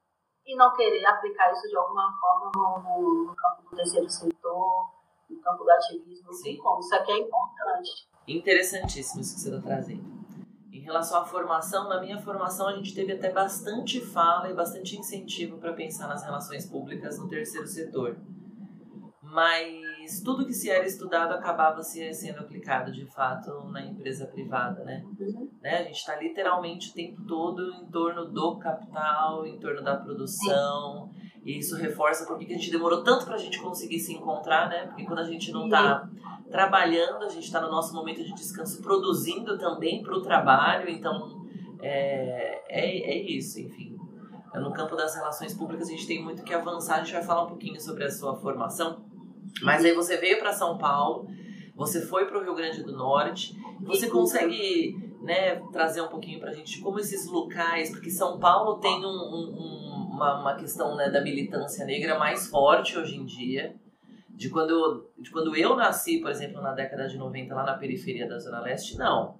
[0.47, 4.91] e não querer aplicar isso de alguma forma no, no, campo do terceiro setor,
[5.29, 6.27] no campo do ativismo.
[6.27, 6.43] Não Sim.
[6.43, 6.81] tem como.
[6.81, 8.09] Isso aqui é importante.
[8.27, 10.20] Interessantíssimo isso que você está trazendo.
[10.81, 14.99] Em relação à formação, na minha formação a gente teve até bastante fala e bastante
[14.99, 18.17] incentivo para pensar nas relações públicas no terceiro setor.
[19.23, 24.83] Mas tudo que se era estudado acabava se sendo aplicado de fato na empresa privada,
[24.83, 25.05] né?
[25.21, 25.51] Uhum.
[25.61, 25.81] né?
[25.81, 31.11] A gente está literalmente o tempo todo em torno do capital, em torno da produção.
[31.45, 34.87] E isso reforça porque a gente demorou tanto para a gente conseguir se encontrar, né?
[34.87, 36.09] Porque quando a gente não está
[36.51, 41.47] trabalhando, a gente está no nosso momento de descanso, produzindo também para o trabalho, então
[41.81, 43.97] é, é, é isso, enfim.
[44.55, 47.45] No campo das relações públicas a gente tem muito que avançar, a gente vai falar
[47.45, 49.05] um pouquinho sobre a sua formação,
[49.63, 51.29] mas aí você veio para São Paulo,
[51.75, 56.51] você foi para o Rio Grande do Norte, você consegue né, trazer um pouquinho para
[56.51, 61.09] a gente como esses locais, porque São Paulo tem um, um, uma, uma questão né,
[61.09, 63.77] da militância negra mais forte hoje em dia,
[64.41, 67.75] de quando, eu, de quando eu nasci, por exemplo, na década de 90, lá na
[67.75, 69.35] periferia da Zona Leste, não.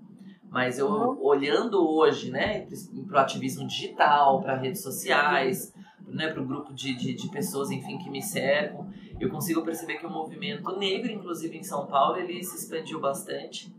[0.51, 1.25] Mas eu, uhum.
[1.25, 2.67] olhando hoje, né,
[3.09, 5.73] para o ativismo digital, para redes sociais,
[6.07, 9.95] né, para o grupo de, de, de, pessoas, enfim, que me cercam, eu consigo perceber
[9.95, 13.75] que o movimento negro, inclusive em São Paulo, ele se expandiu bastante.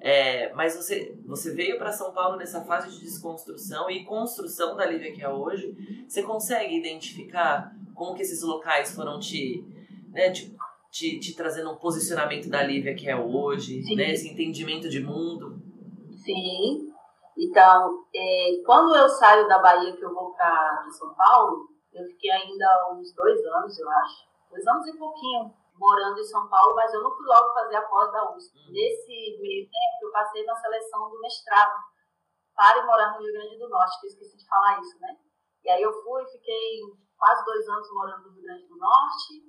[0.00, 4.84] É, mas você, você veio para São Paulo nessa fase de desconstrução e construção da
[4.84, 6.04] Lívia que é hoje.
[6.08, 9.64] Você consegue identificar como que esses locais foram te
[10.12, 10.56] né, te,
[10.90, 15.60] te, trazendo um posicionamento da Lívia que é hoje, né, esse entendimento de mundo.
[16.24, 16.92] Sim.
[17.36, 22.30] Então, é, quando eu saio da Bahia, que eu vou para São Paulo, eu fiquei
[22.30, 24.28] ainda uns dois anos, eu acho.
[24.50, 27.82] Dois anos e pouquinho morando em São Paulo, mas eu não fui logo fazer a
[27.82, 28.58] pós da USP.
[28.58, 28.72] Hum.
[28.72, 31.78] Nesse meio tempo, eu passei na seleção do mestrado
[32.54, 35.16] para morar no Rio Grande do Norte, que eu esqueci de falar isso, né?
[35.64, 36.80] E aí eu fui, fiquei
[37.16, 39.47] quase dois anos morando no Rio Grande do Norte,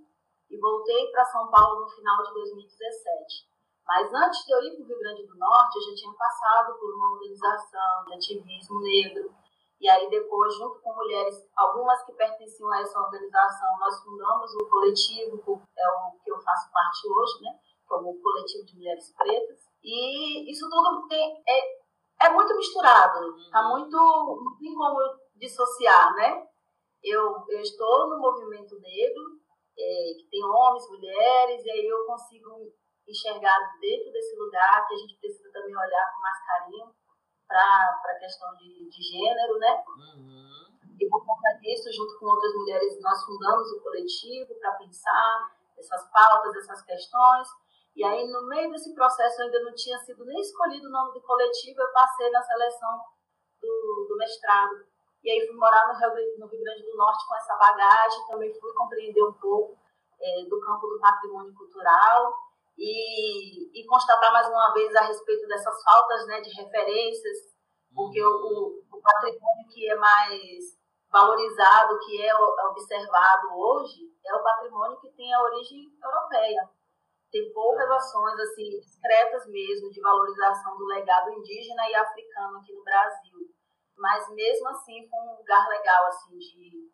[0.49, 3.49] e voltei para São Paulo no final de 2017.
[3.85, 6.77] Mas antes de eu ir para o Rio Grande do Norte, eu já tinha passado
[6.77, 9.33] por uma organização de ativismo negro.
[9.81, 14.69] E aí depois, junto com mulheres, algumas que pertenciam a essa organização, nós fundamos o
[14.69, 17.57] coletivo, é o que eu faço parte hoje, né?
[17.87, 19.59] Como o coletivo de mulheres pretas.
[19.81, 23.69] E isso tudo tem, é, é muito misturado, tá uhum.
[23.69, 24.99] muito, não tem como
[25.35, 26.45] dissociar, né?
[27.01, 29.38] Eu, eu estou no movimento negro,
[29.79, 32.73] é, que tem homens, mulheres, e aí eu consigo
[33.07, 36.95] enxergar dentro desse lugar que a gente precisa também olhar com mais carinho
[37.47, 39.83] para a questão de, de gênero, né?
[39.97, 40.49] Uhum.
[40.99, 46.11] E por conta disso, junto com outras mulheres, nós fundamos o coletivo para pensar essas
[46.11, 47.47] pautas, essas questões.
[47.95, 51.13] E aí, no meio desse processo, eu ainda não tinha sido nem escolhido o nome
[51.13, 53.01] do coletivo, eu passei na seleção
[53.61, 54.85] do, do mestrado
[55.23, 58.53] e aí fui morar no Rio, no Rio Grande do Norte com essa bagagem, também
[58.59, 59.77] fui compreender um pouco
[60.21, 62.33] é, do campo do patrimônio cultural
[62.77, 67.37] e, e, constatar mais uma vez a respeito dessas faltas né, de referências,
[67.93, 70.79] porque o, o, patrimônio que é mais
[71.11, 76.69] valorizado, que é observado hoje, é o patrimônio que tem a origem europeia.
[77.31, 82.83] Tem poucas ações assim discretas mesmo de valorização do legado indígena e africano aqui no
[82.83, 83.49] Brasil
[83.99, 86.89] mas mesmo assim foi um lugar legal assim de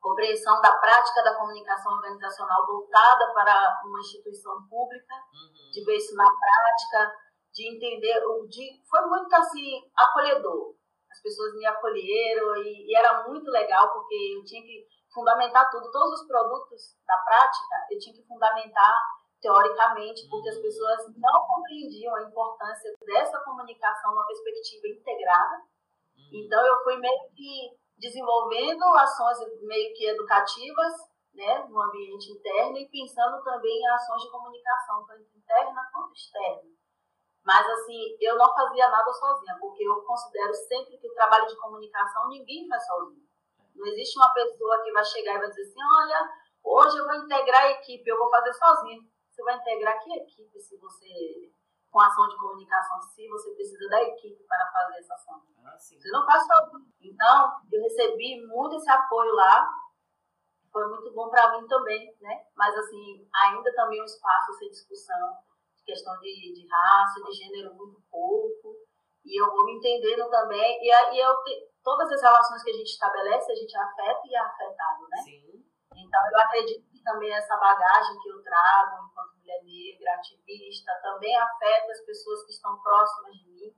[0.00, 5.70] compreensão da prática da comunicação organizacional voltada para uma instituição pública, uhum.
[5.70, 7.12] de ver isso na prática,
[7.52, 10.74] de entender, de, foi muito assim acolhedor.
[11.10, 15.90] As pessoas me acolheram e, e era muito legal porque eu tinha que fundamentar tudo,
[15.90, 18.94] todos os produtos da prática, eu tinha que fundamentar
[19.40, 20.62] teoricamente, porque as uhum.
[20.62, 25.69] pessoas não compreendiam a importância dessa comunicação numa perspectiva integrada
[26.32, 30.92] então, eu fui meio que desenvolvendo ações meio que educativas,
[31.34, 36.70] né, no ambiente interno e pensando também em ações de comunicação, tanto interna quanto externa.
[37.44, 41.56] Mas, assim, eu não fazia nada sozinha, porque eu considero sempre que o trabalho de
[41.56, 43.30] comunicação ninguém faz sozinho.
[43.74, 46.30] Não existe uma pessoa que vai chegar e vai dizer assim: olha,
[46.62, 49.02] hoje eu vou integrar a equipe, eu vou fazer sozinho.
[49.30, 51.50] Você vai integrar que equipe se você
[51.90, 55.42] com ação de comunicação se você precisa da equipe para fazer essa ação.
[55.64, 56.86] Ah, você não faz sozinho.
[57.02, 59.68] Então, eu recebi muito esse apoio lá.
[60.72, 62.44] Foi muito bom para mim também, né?
[62.56, 65.36] Mas, assim, ainda também um espaço sem discussão
[65.76, 68.76] de questão de, de raça, de gênero, muito pouco.
[69.24, 70.78] E eu vou me entendendo também.
[70.80, 74.34] E, e eu te, todas as relações que a gente estabelece, a gente afeta e
[74.34, 75.22] é afetado, né?
[75.24, 75.64] Sim.
[75.96, 81.36] Então, eu acredito que também essa bagagem que eu trago enquanto mulher negra, ativista, também
[81.36, 83.74] afeta as pessoas que estão próximas de mim.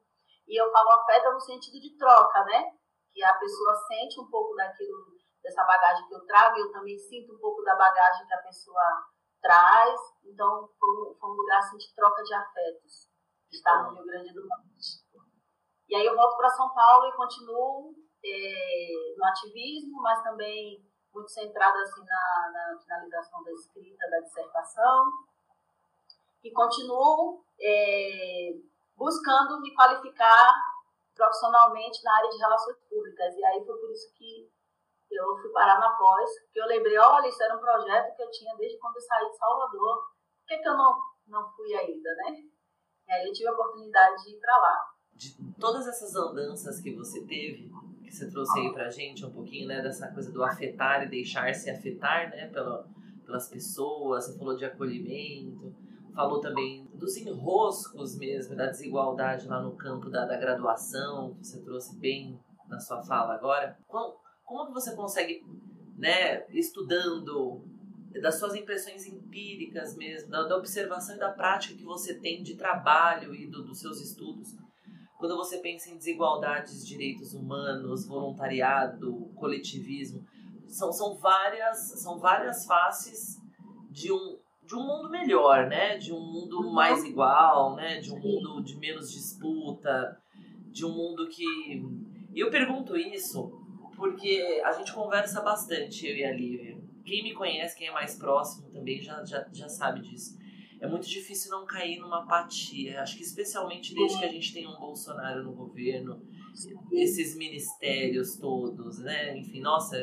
[0.46, 2.72] E eu falo afeta no sentido de troca, né?
[3.12, 6.98] Que a pessoa sente um pouco daquilo, dessa bagagem que eu trago, e eu também
[6.98, 9.06] sinto um pouco da bagagem que a pessoa
[9.40, 10.00] traz.
[10.24, 13.08] Então, foi um, foi um lugar assim, de troca de afetos,
[13.50, 15.02] estar no Rio Grande do Norte.
[15.88, 20.82] E aí eu volto para São Paulo e continuo é, no ativismo, mas também
[21.12, 25.04] muito centrada assim, na, na, finalização da escrita da dissertação.
[26.42, 28.54] E continuo é,
[28.96, 30.52] buscando me qualificar
[31.14, 33.34] profissionalmente na área de relações públicas.
[33.36, 34.50] E aí foi por isso que
[35.10, 38.30] eu fui parar na pós, que eu lembrei, olha, isso era um projeto que eu
[38.30, 39.96] tinha desde quando eu saí de Salvador.
[40.40, 42.42] Por que, que eu não, não fui ainda, né?
[43.06, 44.78] E aí eu tive a oportunidade de ir para lá.
[45.14, 47.70] De todas essas andanças que você teve,
[48.02, 51.70] que você trouxe aí pra gente um pouquinho, né, dessa coisa do afetar e deixar-se
[51.70, 52.88] afetar, né, pela,
[53.24, 55.74] pelas pessoas, você falou de acolhimento,
[56.14, 61.60] falou também dos enroscos mesmo, da desigualdade lá no campo da, da graduação, que você
[61.60, 63.78] trouxe bem na sua fala agora.
[63.86, 65.44] Como, como que você consegue,
[65.96, 67.64] né, estudando
[68.20, 72.56] das suas impressões empíricas mesmo, da, da observação e da prática que você tem de
[72.56, 74.54] trabalho e do, dos seus estudos,
[75.18, 80.26] quando você pensa em desigualdades, direitos humanos, voluntariado, coletivismo,
[80.66, 83.40] são, são, várias, são várias faces
[83.88, 84.38] de um,
[84.72, 85.98] de um mundo melhor, né?
[85.98, 86.72] De um mundo uhum.
[86.72, 88.00] mais igual, né?
[88.00, 90.18] De um mundo de menos disputa,
[90.70, 91.44] de um mundo que...
[92.34, 93.60] E eu pergunto isso
[93.94, 96.80] porque a gente conversa bastante, eu e a Lívia.
[97.04, 100.40] Quem me conhece, quem é mais próximo também já, já, já sabe disso
[100.82, 103.00] é muito difícil não cair numa apatia.
[103.00, 106.20] Acho que especialmente desde que a gente tem um Bolsonaro no governo,
[106.90, 109.38] esses ministérios todos, né?
[109.38, 109.96] Enfim, nossa,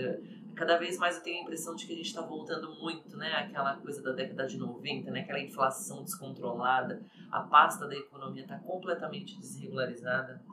[0.59, 3.31] cada vez mais eu tenho a impressão de que a gente está voltando muito, né?
[3.31, 5.21] Aquela coisa da década de 90, né?
[5.21, 7.01] Aquela inflação descontrolada.
[7.31, 10.43] A pasta da economia está completamente desregularizada.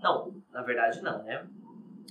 [0.00, 1.44] Não, na verdade não, né?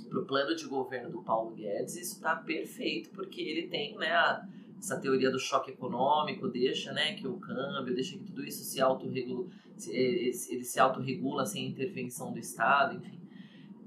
[0.10, 4.12] Para o plano de governo do Paulo Guedes, isso está perfeito, porque ele tem, né?
[4.12, 4.46] A,
[4.78, 8.82] essa teoria do choque econômico deixa né, que o câmbio, deixa que tudo isso se
[8.82, 9.50] autorregula,
[9.88, 13.22] ele se autorregula sem intervenção do Estado, enfim.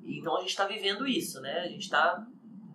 [0.03, 1.61] Então a gente está vivendo isso, né?
[1.61, 2.27] A gente está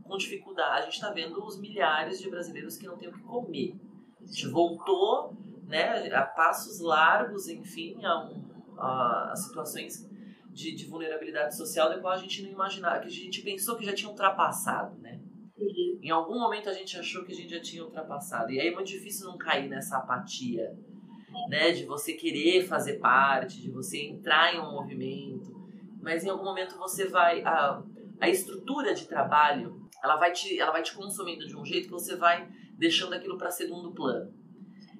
[0.04, 3.22] com dificuldade, a gente está vendo os milhares de brasileiros que não têm o que
[3.22, 3.76] comer.
[4.22, 5.36] A gente voltou
[5.68, 8.44] né, a passos largos, enfim, a, um,
[8.78, 10.08] a, a situações
[10.52, 13.86] de, de, vulnerabilidade social da qual a gente não imaginava, que a gente pensou que
[13.86, 15.20] já tinha ultrapassado, né?
[16.02, 18.52] Em algum momento a gente achou que a gente já tinha ultrapassado.
[18.52, 20.78] E aí é muito difícil não cair nessa apatia,
[21.48, 21.72] né?
[21.72, 25.54] De você querer fazer parte, de você entrar em um movimento.
[26.02, 27.42] Mas em algum momento você vai.
[27.44, 27.82] A,
[28.20, 31.94] a estrutura de trabalho ela vai, te, ela vai te consumindo de um jeito que
[31.94, 34.34] você vai deixando aquilo para segundo plano.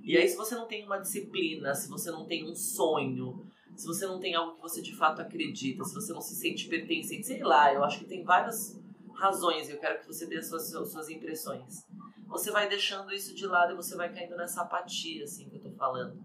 [0.02, 3.86] E aí, se você não tem uma disciplina, se você não tem um sonho, se
[3.86, 7.28] você não tem algo que você de fato acredita, se você não se sente pertencente,
[7.28, 8.82] sei lá, eu acho que tem várias
[9.14, 11.86] razões, eu quero que você dê as suas, suas impressões.
[12.28, 15.62] Você vai deixando isso de lado e você vai caindo nessa apatia, assim, que eu
[15.62, 16.18] tô falando.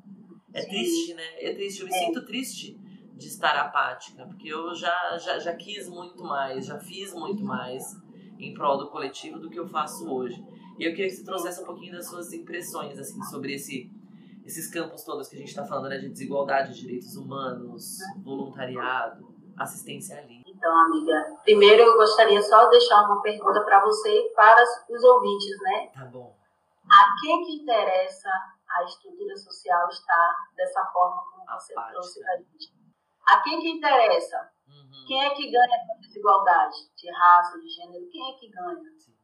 [0.53, 0.69] É Sim.
[0.69, 1.45] triste, né?
[1.45, 1.81] É triste.
[1.81, 1.99] Eu me é.
[1.99, 2.79] sinto triste
[3.17, 7.97] de estar apática, porque eu já, já, já quis muito mais, já fiz muito mais
[8.39, 10.45] em prol do coletivo do que eu faço hoje.
[10.79, 13.91] E eu queria que você trouxesse um pouquinho das suas impressões, assim, sobre esse,
[14.45, 15.99] esses campos todos que a gente está falando, né?
[15.99, 20.43] De desigualdade, de direitos humanos, voluntariado, assistência ali.
[20.47, 25.05] Então, amiga, primeiro eu gostaria só de deixar uma pergunta para você e para os
[25.05, 25.91] ouvintes, né?
[25.95, 26.37] Tá bom.
[26.91, 28.31] A quem que interessa
[28.69, 32.78] a estrutura social estar dessa forma como a você parte, trouxe para a gente?
[33.29, 34.51] A quem que interessa?
[34.67, 35.05] Uhum.
[35.07, 38.09] Quem é que ganha com a desigualdade de raça, de gênero?
[38.11, 38.91] Quem é que ganha?
[38.99, 39.15] Sim.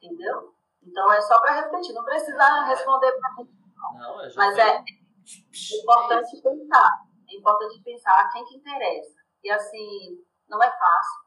[0.00, 0.54] Entendeu?
[0.82, 2.68] Então é só para refletir, não precisa é.
[2.68, 3.50] responder para mim.
[3.98, 4.84] Não, Mas é, é
[5.82, 6.90] importante pensar.
[7.28, 9.16] É importante pensar a quem que interessa.
[9.42, 11.22] E assim, não é fácil.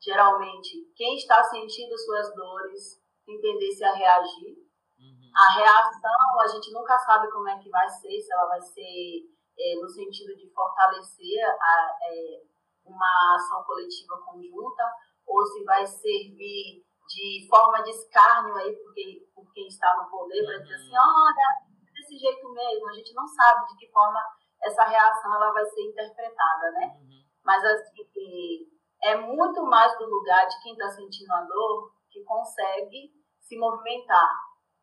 [0.00, 4.56] Geralmente, quem está sentindo suas dores tem tendência a reagir.
[4.98, 5.30] Uhum.
[5.34, 9.29] A reação, a gente nunca sabe como é que vai ser, se ela vai ser
[9.60, 12.42] é, no sentido de fortalecer a, é,
[12.84, 14.84] uma ação coletiva conjunta,
[15.26, 20.44] ou se vai servir de forma de escárnio aí, porque, por quem está no poder,
[20.44, 21.24] para dizer assim, uhum.
[21.26, 24.20] olha, desse jeito mesmo, a gente não sabe de que forma
[24.62, 26.98] essa reação ela vai ser interpretada, né?
[27.00, 27.20] Uhum.
[27.44, 28.70] Mas assim,
[29.02, 34.30] é muito mais do lugar de quem está sentindo a dor que consegue se movimentar.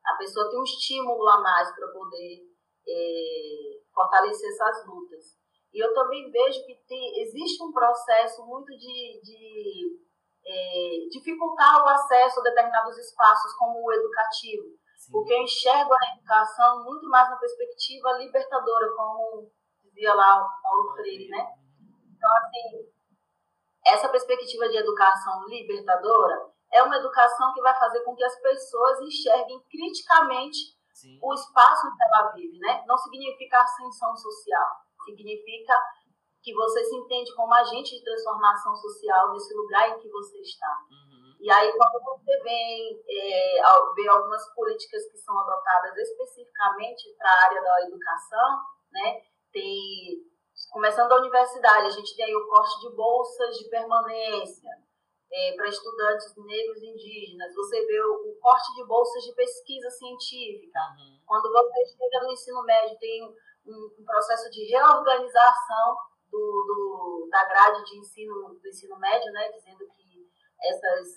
[0.05, 2.39] A pessoa tem um estímulo a mais para poder
[2.87, 5.25] é, fortalecer essas lutas.
[5.73, 9.99] E eu também vejo que tem, existe um processo muito de, de
[10.45, 14.65] é, dificultar o acesso a determinados espaços, como o educativo.
[14.97, 15.11] Sim.
[15.11, 19.51] Porque eu enxergo a educação muito mais na perspectiva libertadora, como
[19.83, 21.47] dizia lá o Paulo Freire, né?
[22.15, 22.91] Então, assim,
[23.87, 29.01] essa perspectiva de educação libertadora é uma educação que vai fazer com que as pessoas
[29.01, 31.19] enxerguem criticamente Sim.
[31.21, 32.83] o espaço que ela vive, né?
[32.87, 34.65] Não significa ascensão social,
[35.05, 35.73] significa
[36.41, 40.77] que você se entende como agente de transformação social nesse lugar em que você está.
[40.89, 41.37] Uhum.
[41.39, 43.61] E aí, quando você vem é,
[43.95, 48.57] ver algumas políticas que são adotadas especificamente para a área da educação,
[48.91, 49.21] né?
[49.51, 50.17] Tem,
[50.71, 54.69] começando da universidade, a gente tem aí o corte de bolsas de permanência,
[55.31, 59.89] é, para estudantes negros e indígenas, você vê o, o, corte de bolsas de pesquisa
[59.89, 60.79] científica.
[60.97, 61.19] Uhum.
[61.25, 65.97] Quando você chega no ensino médio, tem um, um processo de reorganização
[66.31, 70.27] do, do, da grade de ensino do ensino médio, né, dizendo que
[70.63, 71.07] essas,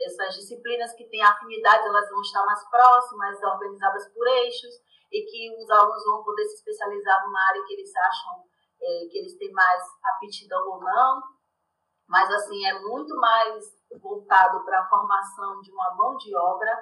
[0.00, 4.74] essas disciplinas que têm afinidade elas vão estar mais próximas, organizadas por eixos,
[5.12, 8.44] e que os alunos vão poder se especializar numa área que eles acham
[8.80, 11.37] é, que eles têm mais aptidão ou não
[12.08, 13.64] mas assim é muito mais
[14.00, 16.76] voltado para a formação de uma mão de obra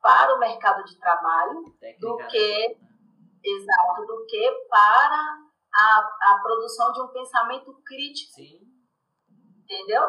[0.00, 2.26] para o mercado de trabalho Técnica, do né?
[2.28, 2.78] que
[3.42, 5.38] exato do que para
[5.74, 5.98] a,
[6.32, 8.60] a produção de um pensamento crítico Sim.
[9.62, 10.02] entendeu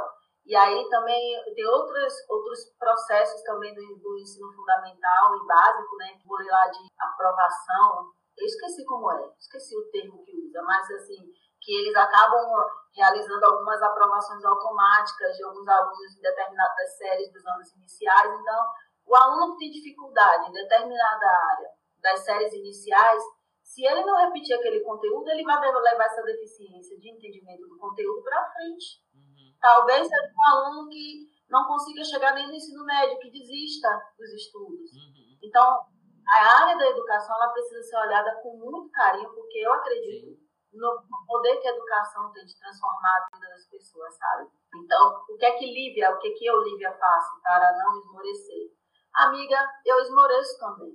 [0.46, 6.18] e aí também tem outros outros processos também do, do ensino fundamental e básico né
[6.20, 10.90] que vou lá de aprovação eu esqueci como é esqueci o termo que usa mas
[10.92, 11.32] assim
[11.68, 12.48] que eles acabam
[12.96, 18.40] realizando algumas aprovações automáticas de alguns alunos em determinadas séries dos anos iniciais.
[18.40, 18.66] Então,
[19.06, 21.70] o aluno que tem dificuldade em determinada área
[22.02, 23.22] das séries iniciais,
[23.62, 28.24] se ele não repetir aquele conteúdo, ele vai levar essa deficiência de entendimento do conteúdo
[28.24, 29.04] para frente.
[29.14, 29.54] Uhum.
[29.60, 34.32] Talvez seja um aluno que não consiga chegar nem no ensino médio, que desista dos
[34.32, 34.90] estudos.
[34.94, 35.38] Uhum.
[35.44, 35.82] Então,
[36.30, 40.47] a área da educação ela precisa ser olhada com muito carinho, porque eu acredito Sim
[40.74, 44.50] no poder que a educação tem de transformar a vida das pessoas, sabe?
[44.76, 47.98] Então, o que é que Lívia, o que é que eu, Lívia, faço para não
[48.00, 48.72] esmorecer?
[49.16, 50.94] Amiga, eu esmoreço também,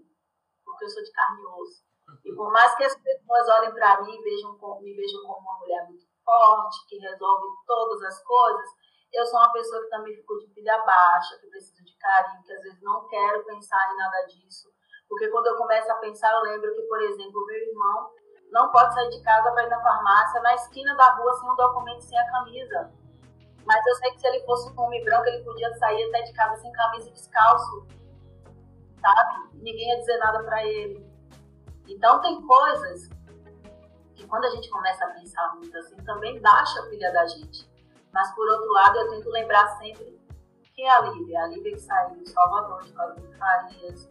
[0.65, 1.85] porque eu sou de carne e osso.
[2.25, 5.59] E por mais que as pessoas olhem para mim e vejam, me vejam como uma
[5.59, 8.69] mulher muito forte, que resolve todas as coisas,
[9.13, 12.53] eu sou uma pessoa que também ficou de pilha baixa, que precisa de carinho, que
[12.53, 14.73] às vezes não quero pensar em nada disso.
[15.09, 18.11] Porque quando eu começo a pensar, eu lembro que, por exemplo, meu irmão,
[18.53, 21.57] não pode sair de casa para ir na farmácia na esquina da rua sem um
[21.57, 22.93] documento sem a camisa.
[23.65, 26.33] Mas eu sei que se ele fosse um homem branco, ele podia sair até de
[26.35, 27.87] casa sem camisa e descalço.
[29.01, 29.49] Sabe?
[29.55, 31.11] Ninguém ia dizer nada para ele.
[31.89, 33.09] Então tem coisas
[34.15, 37.71] que quando a gente começa a pensar muito assim, também baixa a pilha da gente.
[38.13, 40.21] Mas por outro lado, eu tento lembrar sempre
[40.75, 41.43] quem é a Lívia.
[41.43, 44.11] A Lívia que saiu de Salvador, de Cosme Farias,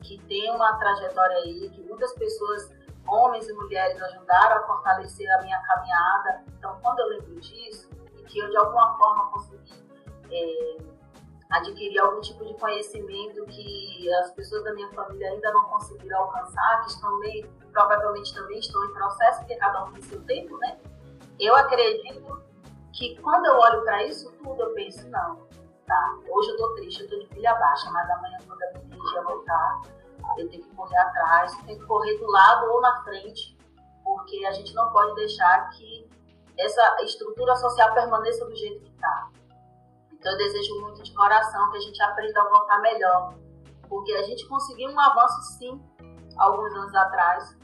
[0.00, 5.42] que tem uma trajetória aí, que muitas pessoas homens e mulheres ajudaram a fortalecer a
[5.42, 6.44] minha caminhada.
[6.58, 7.88] Então, quando eu lembro disso,
[8.18, 9.84] e que eu de alguma forma consegui
[10.30, 10.76] é,
[11.50, 16.84] adquirir algum tipo de conhecimento que as pessoas da minha família ainda não conseguiram alcançar,
[16.84, 20.78] que também, provavelmente também estão em processo, porque cada um tem seu tempo, né?
[21.38, 22.42] Eu acredito
[22.92, 25.46] que quando eu olho para isso tudo, eu penso, não,
[25.86, 28.96] tá, hoje eu tô triste, eu tô de pilha baixa, mas amanhã quando a minha
[28.96, 29.82] energia voltar,
[30.38, 33.56] eu tenho que correr atrás, tenho que correr do lado ou na frente,
[34.04, 36.10] porque a gente não pode deixar que
[36.58, 39.30] essa estrutura social permaneça do jeito que está.
[40.12, 43.34] Então eu desejo muito de coração que a gente aprenda a voltar melhor,
[43.88, 45.82] porque a gente conseguiu um avanço sim,
[46.36, 47.56] alguns anos atrás.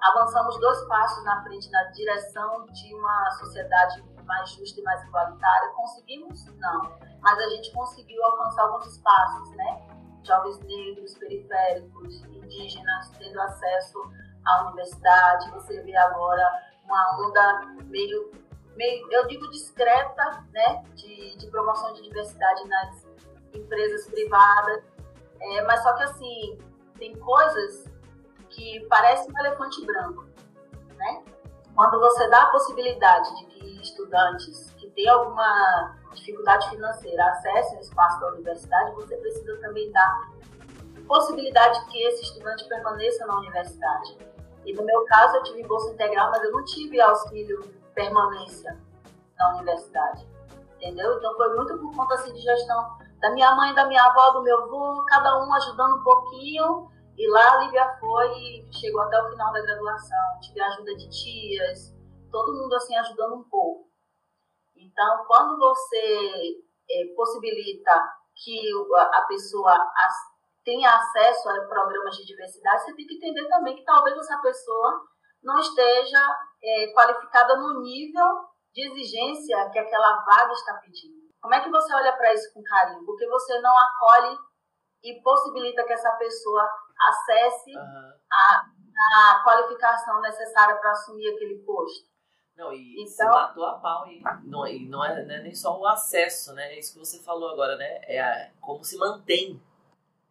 [0.00, 5.72] Avançamos dois passos na frente na direção de uma sociedade mais justa e mais igualitária.
[5.74, 6.44] Conseguimos?
[6.56, 6.98] Não.
[7.20, 9.89] Mas a gente conseguiu alcançar alguns espaços, né?
[10.24, 13.98] Jovens negros, periféricos, indígenas tendo acesso
[14.46, 15.50] à universidade.
[15.52, 16.42] Você vê agora
[16.84, 18.30] uma onda meio,
[18.76, 23.06] meio eu digo discreta, né, de, de promoção de diversidade nas
[23.54, 24.84] empresas privadas.
[25.40, 26.58] É, mas só que assim,
[26.98, 27.84] tem coisas
[28.50, 30.26] que parecem um elefante branco,
[30.96, 31.22] né?
[31.74, 38.20] Quando você dá a possibilidade de que estudantes têm alguma dificuldade financeira acesse o espaço
[38.20, 40.30] da universidade, você precisa também dar
[41.06, 44.16] possibilidade que esse estudante permaneça na universidade.
[44.64, 47.60] E no meu caso, eu tive bolsa integral, mas eu não tive auxílio
[47.94, 48.78] permanência
[49.38, 50.28] na universidade.
[50.76, 51.16] Entendeu?
[51.18, 54.42] Então foi muito por conta assim, de gestão da minha mãe, da minha avó, do
[54.42, 56.90] meu avô, cada um ajudando um pouquinho.
[57.18, 60.40] E lá a Lívia foi e chegou até o final da graduação.
[60.40, 61.94] Tive a ajuda de tias,
[62.30, 63.89] todo mundo assim ajudando um pouco.
[64.80, 66.56] Então, quando você
[66.90, 67.92] é, possibilita
[68.34, 68.70] que
[69.12, 69.76] a pessoa
[70.64, 75.02] tenha acesso a programas de diversidade, você tem que entender também que talvez essa pessoa
[75.42, 76.20] não esteja
[76.62, 78.26] é, qualificada no nível
[78.72, 81.20] de exigência que aquela vaga está pedindo.
[81.40, 83.04] Como é que você olha para isso com carinho?
[83.04, 84.38] Porque você não acolhe
[85.02, 86.68] e possibilita que essa pessoa
[87.08, 88.12] acesse uhum.
[88.32, 88.64] a,
[89.14, 92.09] a qualificação necessária para assumir aquele posto.
[92.56, 94.06] Não, e então, matou a pau.
[94.06, 96.74] E não, e não, é, não é nem só o acesso, né?
[96.74, 98.00] É isso que você falou agora, né?
[98.04, 99.60] É a, como se mantém.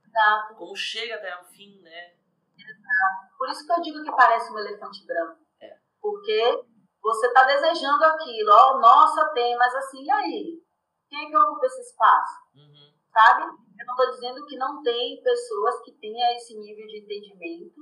[0.05, 0.55] Exato.
[0.55, 2.13] Como chega até o fim, né?
[2.57, 3.37] Exato.
[3.37, 5.39] Por isso que eu digo que parece um elefante branco.
[5.59, 5.77] É.
[6.01, 6.63] Porque
[7.01, 10.63] você está desejando aquilo, ó, oh, nossa, tem, mas assim, e aí?
[11.09, 12.33] Quem é que ocupa esse espaço?
[12.55, 12.93] Uhum.
[13.11, 13.43] Sabe?
[13.43, 17.81] Eu não estou dizendo que não tem pessoas que tenham esse nível de entendimento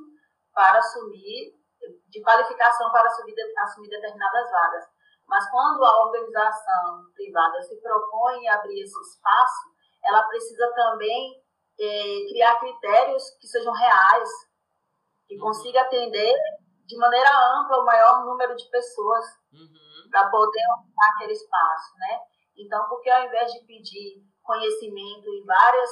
[0.54, 1.57] para assumir,
[2.08, 4.86] de qualificação para assumir, assumir determinadas vagas.
[5.28, 11.44] Mas quando a organização privada se propõe a abrir esse espaço, ela precisa também
[11.80, 14.30] é, criar critérios que sejam reais,
[15.28, 15.42] que uhum.
[15.42, 16.34] consiga atender
[16.86, 17.30] de maneira
[17.60, 20.10] ampla o maior número de pessoas uhum.
[20.10, 22.20] para poder ocupar aquele espaço, né?
[22.58, 25.90] Então, porque ao invés de pedir conhecimento em várias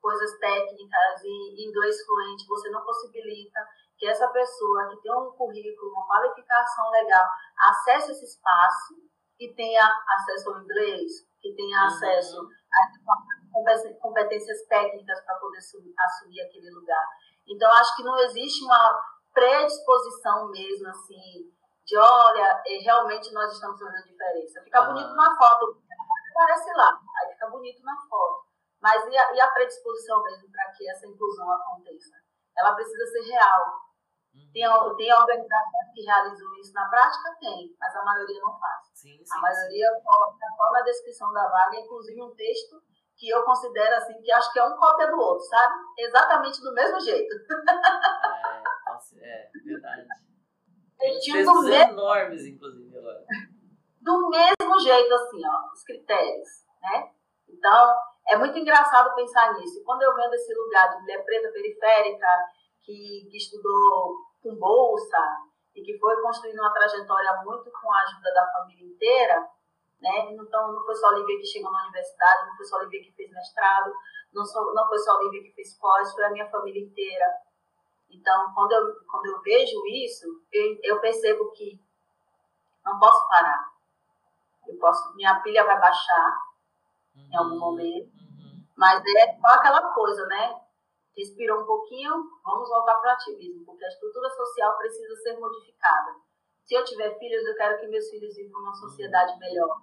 [0.00, 3.58] coisas técnicas e inglês fluente, você não possibilita
[3.98, 7.24] que essa pessoa que tem um currículo, uma qualificação legal,
[7.70, 8.94] acesse esse espaço
[9.38, 11.86] e tenha acesso ao inglês, que tenha uhum.
[11.86, 17.04] acesso a competências técnicas para poder assumir aquele lugar.
[17.46, 19.00] Então, acho que não existe uma
[19.32, 21.52] predisposição mesmo, assim,
[21.84, 24.62] de olha, é, realmente nós estamos fazendo diferença.
[24.62, 24.94] Fica uhum.
[24.94, 25.78] bonito na foto,
[26.30, 28.44] aparece lá, aí fica bonito na foto.
[28.80, 32.14] Mas e a, e a predisposição mesmo para que essa inclusão aconteça?
[32.56, 33.83] Ela precisa ser real.
[34.54, 34.62] Tem,
[34.96, 37.36] tem organizações que realizam isso na prática?
[37.40, 38.86] Tem, mas a maioria não faz.
[38.94, 42.80] Sim, sim, a maioria coloca só na descrição da vaga, inclusive um texto
[43.16, 45.74] que eu considero assim, que acho que é um cópia do outro, sabe?
[45.98, 47.34] Exatamente do mesmo jeito.
[48.86, 50.06] É, nossa, é verdade.
[50.98, 53.24] Tem do mesmo, enormes, inclusive, agora.
[54.00, 56.48] Do mesmo jeito, assim, ó, os critérios,
[56.80, 57.10] né?
[57.48, 57.94] Então,
[58.28, 59.82] é muito engraçado pensar nisso.
[59.84, 62.26] quando eu vendo esse lugar de mulher preta periférica,
[62.82, 65.18] que, que estudou com bolsa
[65.74, 69.48] e que foi construindo uma trajetória muito com a ajuda da família inteira,
[70.00, 70.30] né?
[70.32, 73.02] Então, não foi só a Lívia que chegou na universidade, não foi só a Lívia
[73.02, 73.92] que fez mestrado,
[74.32, 77.26] não, só, não foi só a Lívia que fez pós, foi a minha família inteira.
[78.10, 81.80] Então, quando eu, quando eu vejo isso, eu, eu percebo que
[82.84, 83.72] não posso parar.
[84.68, 86.38] Eu posso, minha pilha vai baixar
[87.16, 88.64] uhum, em algum momento, uhum.
[88.76, 90.63] mas é só aquela coisa, né?
[91.16, 92.12] Respirou um pouquinho,
[92.44, 96.16] vamos voltar para o ativismo, porque a estrutura social precisa ser modificada.
[96.64, 99.82] Se eu tiver filhos, eu quero que meus filhos vivam uma sociedade melhor.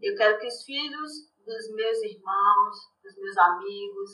[0.00, 1.10] Eu quero que os filhos
[1.44, 4.10] dos meus irmãos, dos meus amigos,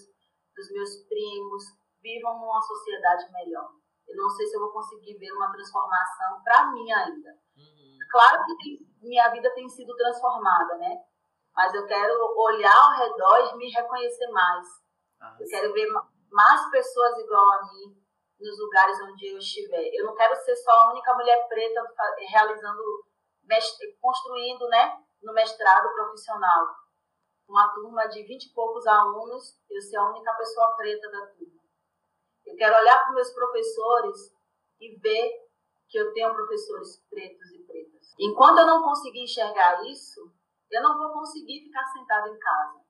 [0.56, 1.64] dos meus primos,
[2.02, 3.70] vivam numa sociedade melhor.
[4.08, 7.30] Eu não sei se eu vou conseguir ver uma transformação para mim ainda.
[7.56, 7.98] Uhum.
[8.10, 10.96] Claro que tem, minha vida tem sido transformada, né?
[11.54, 14.66] Mas eu quero olhar ao redor e me reconhecer mais.
[15.20, 15.86] Ah, eu quero ver
[16.30, 18.00] mais pessoas igual a mim
[18.40, 19.90] nos lugares onde eu estiver.
[19.92, 21.82] Eu não quero ser só a única mulher preta
[22.28, 22.82] realizando,
[24.00, 26.66] construindo, né, no mestrado profissional.
[27.48, 31.60] Uma turma de vinte e poucos alunos, eu ser a única pessoa preta da turma.
[32.46, 34.34] Eu quero olhar para meus professores
[34.80, 35.50] e ver
[35.88, 38.14] que eu tenho professores pretos e pretas.
[38.18, 40.32] Enquanto eu não conseguir enxergar isso,
[40.70, 42.80] eu não vou conseguir ficar sentada em casa.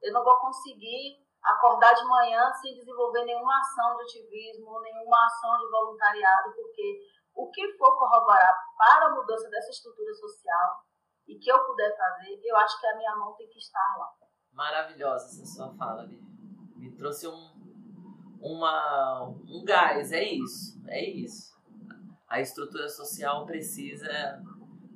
[0.00, 5.58] Eu não vou conseguir acordar de manhã sem desenvolver nenhuma ação de ativismo, nenhuma ação
[5.58, 6.98] de voluntariado, porque
[7.34, 10.84] o que for corroborar para a mudança dessa estrutura social
[11.28, 14.10] e que eu puder fazer, eu acho que a minha mão tem que estar lá.
[14.52, 16.26] Maravilhosa essa sua fala, Lívia.
[16.76, 17.50] Me trouxe um,
[18.40, 21.54] uma, um gás, é isso, é isso.
[22.28, 24.42] A estrutura social precisa,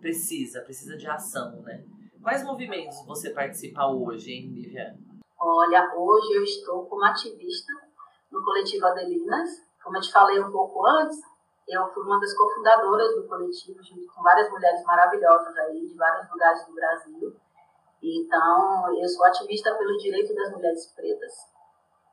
[0.00, 1.84] precisa, precisa de ação, né?
[2.22, 4.98] Quais movimentos você participa hoje, hein, Lívia?
[5.42, 7.72] Olha, hoje eu estou como ativista
[8.30, 9.48] no coletivo Adelinas.
[9.82, 11.18] Como eu te falei um pouco antes,
[11.66, 16.30] eu fui uma das cofundadoras do coletivo, junto com várias mulheres maravilhosas aí, de vários
[16.30, 17.34] lugares do Brasil.
[18.02, 21.32] Então, eu sou ativista pelo direito das mulheres pretas.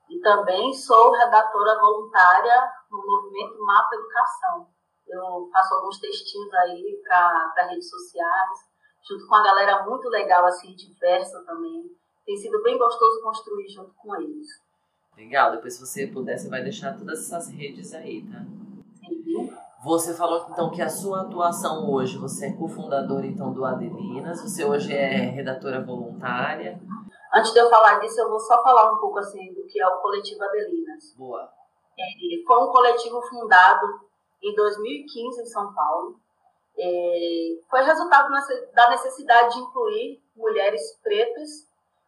[0.10, 4.68] E também sou redatora voluntária no movimento Mapa Educação.
[5.06, 8.60] Eu faço alguns textinhos aí para redes sociais,
[9.06, 11.94] junto com a galera muito legal, assim, diversa também
[12.28, 14.48] tem sido bem gostoso construir junto com eles.
[15.16, 18.46] Legal, depois se você puder, você vai deixar todas essas redes aí, tá?
[19.00, 19.50] Sim.
[19.82, 24.66] Você falou então que a sua atuação hoje, você é cofundadora então do Adelinas, você
[24.66, 26.82] hoje é redatora voluntária.
[27.34, 29.88] Antes de eu falar disso, eu vou só falar um pouco assim do que é
[29.88, 31.16] o coletivo Adelinas.
[31.18, 31.50] Boa.
[31.98, 33.88] É, foi um coletivo fundado
[34.44, 36.20] em 2015 em São Paulo.
[36.78, 38.30] É, foi resultado
[38.74, 41.67] da necessidade de incluir mulheres pretas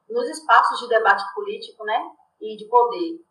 [0.09, 3.21] nos espaços de debate político, né, e de poder,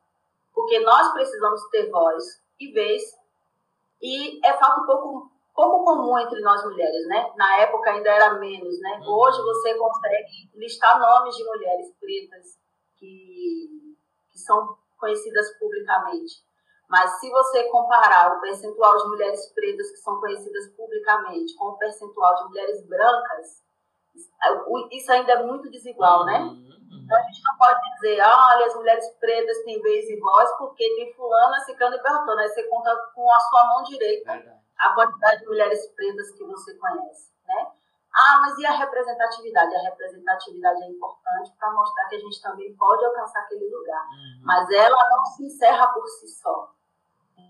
[0.55, 3.03] porque nós precisamos ter voz e vez
[4.01, 7.33] e é fato pouco pouco comum entre nós mulheres, né?
[7.37, 9.01] Na época ainda era menos, né?
[9.03, 9.13] Uhum.
[9.13, 12.57] Hoje você consegue listar nomes de mulheres pretas
[12.97, 13.97] que,
[14.31, 16.45] que são conhecidas publicamente.
[16.89, 21.77] Mas se você comparar o percentual de mulheres pretas que são conhecidas publicamente com o
[21.77, 23.61] percentual de mulheres brancas,
[24.91, 26.41] isso ainda é muito desigual, né?
[26.41, 26.69] uhum.
[27.05, 30.85] Então a gente não pode dizer, olha, as mulheres pretas têm vez e voz porque
[30.97, 32.43] tem fulana, ciclana e bertona.
[32.43, 34.61] Aí você conta com a sua mão direita Verdade.
[34.79, 37.73] a quantidade de mulheres pretas que você conhece, né?
[38.15, 39.75] Ah, mas e a representatividade?
[39.75, 44.03] A representatividade é importante para mostrar que a gente também pode alcançar aquele lugar.
[44.03, 44.41] Uhum.
[44.43, 46.73] Mas ela não se encerra por si só.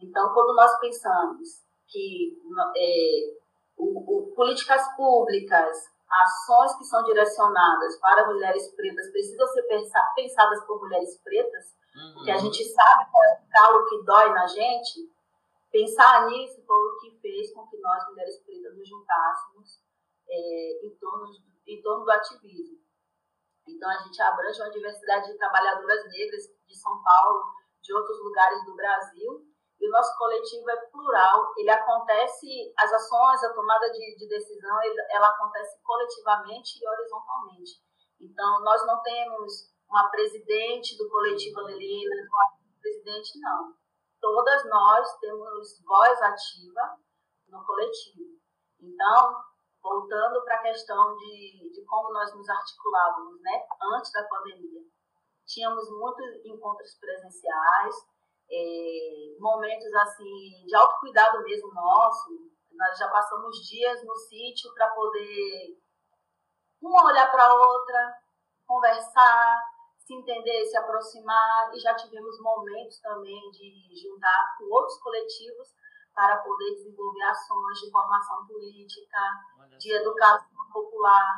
[0.03, 2.37] Então, quando nós pensamos que
[2.77, 3.39] é,
[3.77, 5.77] o, o, políticas públicas,
[6.11, 9.63] ações que são direcionadas para mulheres pretas precisam ser
[10.17, 12.15] pensadas por mulheres pretas, uhum.
[12.15, 15.13] porque a gente sabe qual é o calo que dói na gente.
[15.71, 19.81] Pensar nisso foi o que fez com que nós, mulheres pretas, nos juntássemos
[20.29, 21.27] é, em, torno,
[21.67, 22.79] em torno do ativismo.
[23.69, 27.53] Então, a gente abrange uma diversidade de trabalhadoras negras de São Paulo,
[27.83, 29.48] de outros lugares do Brasil,
[29.81, 34.83] e o nosso coletivo é plural, ele acontece, as ações, a tomada de, de decisão,
[34.83, 37.81] ele, ela acontece coletivamente e horizontalmente.
[38.21, 43.73] Então, nós não temos uma presidente do coletivo Adelina, uma presidente, não.
[44.21, 46.99] Todas nós temos voz ativa
[47.49, 48.37] no coletivo.
[48.81, 49.37] Então,
[49.81, 54.83] voltando para a questão de, de como nós nos articulávamos, né, antes da pandemia.
[55.47, 57.95] Tínhamos muitos encontros presenciais,
[58.51, 62.31] é, momentos assim de autocuidado mesmo nosso.
[62.73, 65.77] Nós já passamos dias no sítio para poder
[66.81, 68.19] uma olhar para a outra,
[68.67, 69.63] conversar,
[69.99, 75.69] se entender, se aproximar e já tivemos momentos também de juntar com outros coletivos
[76.15, 79.19] para poder desenvolver ações de formação política,
[79.79, 81.37] de educação popular,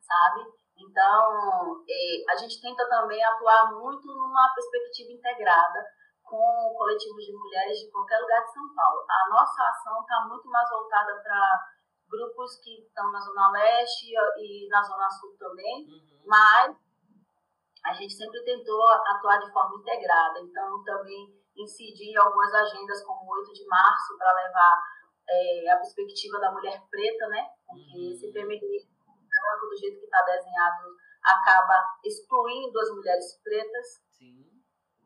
[0.00, 0.59] sabe?
[0.80, 5.84] Então, é, a gente tenta também atuar muito numa perspectiva integrada
[6.24, 9.04] com coletivos de mulheres de qualquer lugar de São Paulo.
[9.08, 11.68] A nossa ação está muito mais voltada para
[12.08, 16.22] grupos que estão na Zona Leste e na Zona Sul também, uhum.
[16.26, 16.76] mas
[17.84, 20.40] a gente sempre tentou atuar de forma integrada.
[20.40, 24.82] Então, também incidir em algumas agendas, como o 8 de março, para levar
[25.28, 27.48] é, a perspectiva da mulher preta, né?
[27.66, 28.10] Porque uhum.
[28.12, 28.89] esse feminismo
[29.40, 31.74] branco, do jeito que está desenhado, acaba
[32.04, 33.86] excluindo as mulheres pretas.
[34.10, 34.46] Sim.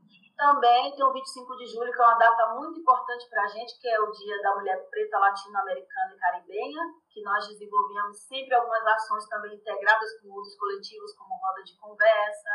[0.09, 3.49] E também tem o 25 de julho, que é uma data muito importante para a
[3.49, 8.55] gente, que é o Dia da Mulher Preta Latino-Americana e Caribenha, que nós desenvolvemos sempre
[8.55, 12.51] algumas ações também integradas com outros coletivos, como roda de conversa,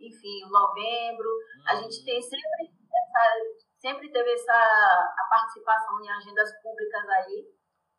[0.00, 1.28] enfim, o novembro.
[1.28, 1.68] Uhum.
[1.68, 2.76] A gente tem sempre
[3.78, 7.46] sempre teve essa a participação em agendas públicas aí,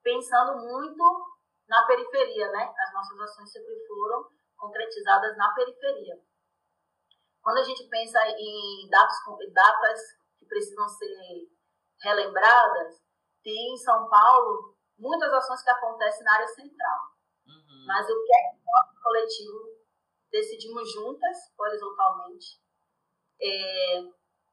[0.04, 1.37] pensando muito
[1.68, 2.74] na periferia, né?
[2.78, 6.16] As nossas ações sempre foram concretizadas na periferia.
[7.42, 9.18] Quando a gente pensa em datas,
[9.54, 10.02] datas
[10.38, 11.48] que precisam ser
[12.02, 13.02] relembradas,
[13.44, 17.00] tem em São Paulo muitas ações que acontecem na área central.
[17.46, 17.86] Uhum.
[17.88, 19.78] Mas o que é que nós, coletivo,
[20.32, 22.60] decidimos juntas, horizontalmente,
[23.42, 24.02] é,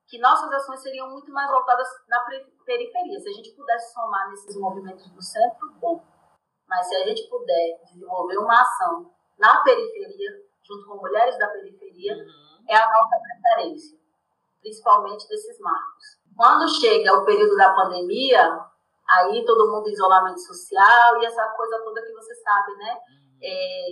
[0.07, 2.25] que nossas ações seriam muito mais voltadas na
[2.65, 3.19] periferia.
[3.21, 6.14] Se a gente pudesse somar nesses movimentos do centro, bom.
[6.69, 10.31] Mas se a gente puder desenvolver uma ação na periferia,
[10.67, 12.65] junto com mulheres da periferia, uhum.
[12.69, 13.99] é a nossa preferência,
[14.61, 16.19] principalmente desses marcos.
[16.37, 18.61] Quando chega o período da pandemia,
[19.09, 22.95] aí todo mundo em isolamento social e essa coisa toda que você sabe, né?
[22.95, 23.39] Uhum.
[23.43, 23.87] É,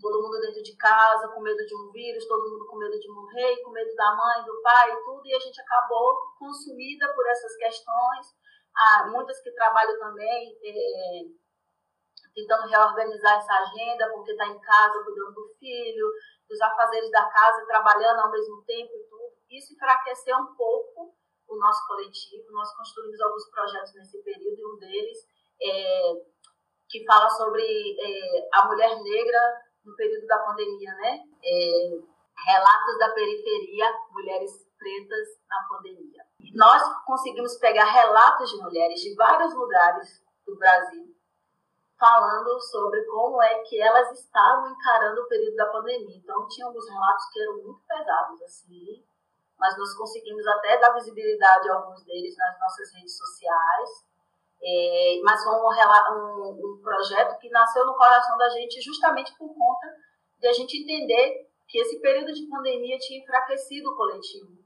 [0.00, 3.08] todo mundo dentro de casa, com medo de um vírus, todo mundo com medo de
[3.08, 7.26] morrer, com medo da mãe, do pai e tudo, e a gente acabou consumida por
[7.28, 8.26] essas questões.
[8.74, 11.22] Há muitas que trabalham também é,
[12.34, 16.10] tentando reorganizar essa agenda, porque está em casa cuidando do filho,
[16.48, 19.32] dos afazeres da casa, trabalhando ao mesmo tempo e tudo.
[19.50, 21.14] Isso enfraqueceu um pouco
[21.48, 22.50] o nosso coletivo.
[22.52, 25.18] Nós construímos alguns projetos nesse período e um deles
[25.62, 26.12] é,
[26.88, 29.40] que fala sobre é, a mulher negra
[29.84, 31.20] no período da pandemia, né?
[31.44, 32.12] É,
[32.46, 36.24] relatos da periferia, mulheres pretas na pandemia.
[36.54, 41.11] Nós conseguimos pegar relatos de mulheres de vários lugares do Brasil
[42.02, 46.16] falando sobre como é que elas estavam encarando o período da pandemia.
[46.16, 49.04] Então, tinha alguns relatos que eram muito pesados, assim,
[49.56, 53.88] mas nós conseguimos até dar visibilidade a alguns deles nas nossas redes sociais.
[54.64, 59.54] É, mas foi um, um, um, projeto que nasceu no coração da gente justamente por
[59.54, 59.86] conta
[60.40, 64.58] de a gente entender que esse período de pandemia tinha enfraquecido o coletivo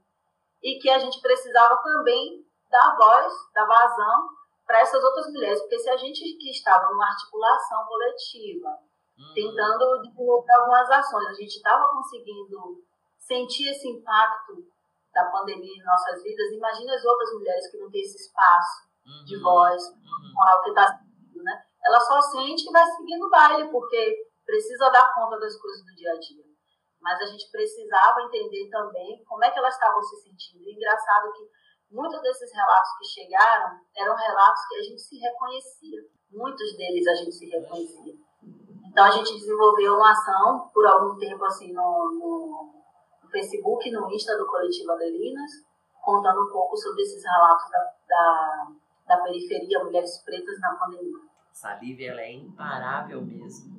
[0.63, 4.29] e que a gente precisava também dar voz, dar vazão
[4.67, 8.69] para essas outras mulheres, porque se a gente que estava numa articulação coletiva,
[9.17, 9.33] uhum.
[9.33, 12.83] tentando desenvolver algumas ações, a gente estava conseguindo
[13.17, 14.67] sentir esse impacto
[15.13, 19.25] da pandemia em nossas vidas, imagine as outras mulheres que não têm esse espaço uhum.
[19.25, 20.63] de voz, uhum.
[20.63, 20.99] que está
[21.43, 21.63] né?
[21.85, 25.95] Ela só sente e vai seguindo o baile, porque precisa dar conta das coisas do
[25.95, 26.43] dia a dia.
[26.99, 30.67] Mas a gente precisava entender também como é que elas estavam se sentindo.
[30.67, 31.47] E engraçado que
[31.91, 36.01] muitos desses relatos que chegaram eram relatos que a gente se reconhecia.
[36.31, 38.13] Muitos deles a gente se reconhecia.
[38.85, 42.73] Então a gente desenvolveu uma ação por algum tempo assim no, no,
[43.23, 45.51] no Facebook, no Insta do Coletivo Adelinas,
[46.01, 48.67] contando um pouco sobre esses relatos da, da,
[49.07, 51.27] da periferia, mulheres pretas na pandemia.
[51.51, 53.77] Essa Lívia, ela é imparável mesmo.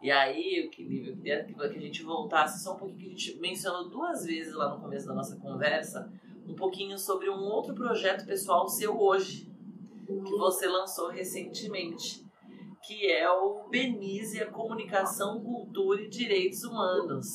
[0.00, 3.88] E aí, eu queria, que a gente voltasse só um pouquinho, que a gente mencionou
[3.88, 6.12] duas vezes lá no começo da nossa conversa,
[6.48, 9.50] um pouquinho sobre um outro projeto pessoal seu hoje,
[10.06, 12.24] que você lançou recentemente,
[12.86, 17.26] que é o Benízia Comunicação, Cultura e Direitos Humanos.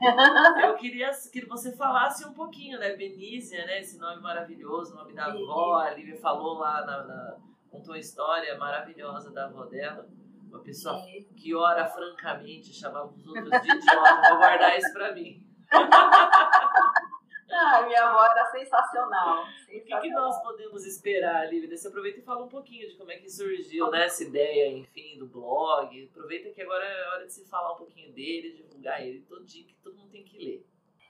[0.64, 2.96] Eu queria que você falasse um pouquinho, né?
[2.96, 3.80] Benízia, né?
[3.80, 5.74] Esse nome maravilhoso, nome da avó.
[5.74, 7.36] A Lívia falou lá, na, na,
[7.70, 10.08] contou uma história maravilhosa da avó dela.
[10.48, 10.96] Uma pessoa
[11.36, 14.28] que ora francamente, chamava os outros de idiota.
[14.30, 15.46] Vou guardar isso pra mim.
[17.52, 19.44] Ah, minha avó era sensacional.
[19.44, 19.44] sensacional.
[19.68, 21.76] O que, que, nós podemos esperar, Lívia?
[21.76, 25.18] Você aproveita e fala um pouquinho de como é que surgiu né, essa ideia, enfim,
[25.18, 26.08] do blog.
[26.10, 29.64] Aproveita que agora é hora de se falar um pouquinho dele, divulgar ele todo dia,
[29.64, 30.66] que todo mundo tem que ler.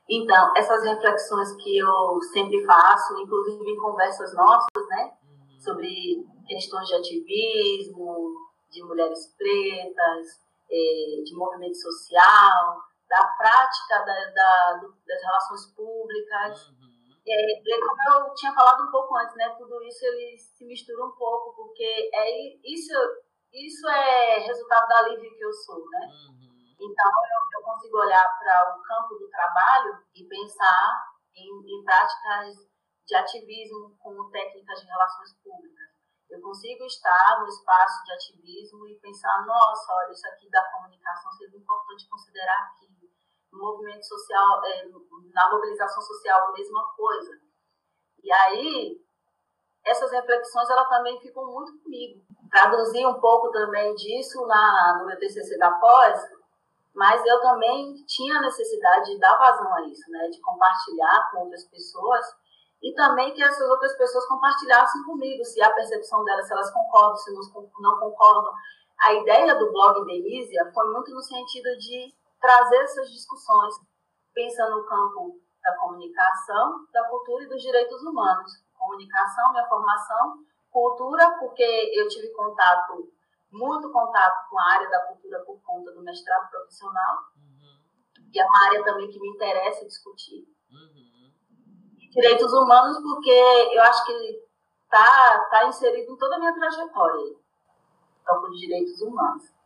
[0.08, 5.12] Então, essas reflexões que eu sempre faço, inclusive em conversas nossas, né?
[5.22, 5.60] Uhum.
[5.60, 8.34] Sobre questões de ativismo,
[8.70, 16.68] de mulheres pretas, eh, de movimento social, da prática da, da, das relações públicas.
[16.68, 17.10] Uhum.
[17.26, 21.10] É, como eu tinha falado um pouco antes, né, tudo isso ele se mistura um
[21.10, 22.94] pouco, porque é isso,
[23.52, 26.06] isso é resultado da livre que eu sou, né?
[26.06, 26.40] Uhum.
[26.80, 31.04] Então eu, eu, consigo olhar para o campo do trabalho e pensar
[31.34, 32.56] em, em práticas
[33.06, 35.90] de ativismo com técnicas de relações públicas.
[36.30, 41.30] Eu consigo estar no espaço de ativismo e pensar, nossa, olha, isso aqui da comunicação
[41.32, 42.89] seria importante considerar aqui
[43.52, 44.86] movimento social, é,
[45.32, 47.38] na mobilização social, a mesma coisa.
[48.22, 49.00] E aí,
[49.84, 52.22] essas reflexões, elas também ficam muito comigo.
[52.50, 56.20] Traduzi um pouco também disso na, no meu TCC da pós,
[56.94, 60.28] mas eu também tinha necessidade de dar vazão a isso, né?
[60.28, 62.24] De compartilhar com outras pessoas
[62.82, 67.16] e também que essas outras pessoas compartilhassem comigo se a percepção delas, se elas concordam,
[67.16, 67.32] se
[67.80, 68.52] não concordam.
[69.00, 73.74] A ideia do blog Benízia foi muito no sentido de trazer essas discussões,
[74.34, 78.64] pensando no campo da comunicação, da cultura e dos direitos humanos.
[78.76, 81.62] Comunicação, minha formação, cultura, porque
[81.94, 83.12] eu tive contato,
[83.52, 88.30] muito contato com a área da cultura por conta do mestrado profissional, uhum.
[88.32, 90.48] e é uma área também que me interessa discutir.
[90.70, 91.32] Uhum.
[92.10, 93.30] Direitos humanos, porque
[93.72, 94.50] eu acho que
[94.84, 97.36] está tá inserido em toda a minha trajetória,
[98.24, 99.59] campo de direitos humanos.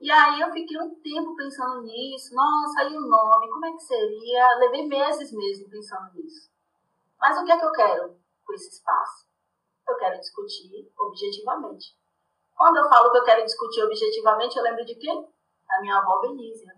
[0.00, 3.80] E aí eu fiquei um tempo pensando nisso, nossa, aí o nome, como é que
[3.80, 4.58] seria?
[4.58, 6.50] Levei meses mesmo pensando nisso.
[7.18, 9.26] Mas o que é que eu quero com esse espaço?
[9.88, 11.96] Eu quero discutir objetivamente.
[12.54, 15.10] Quando eu falo que eu quero discutir objetivamente, eu lembro de quê?
[15.66, 16.74] Da minha avó Benízia.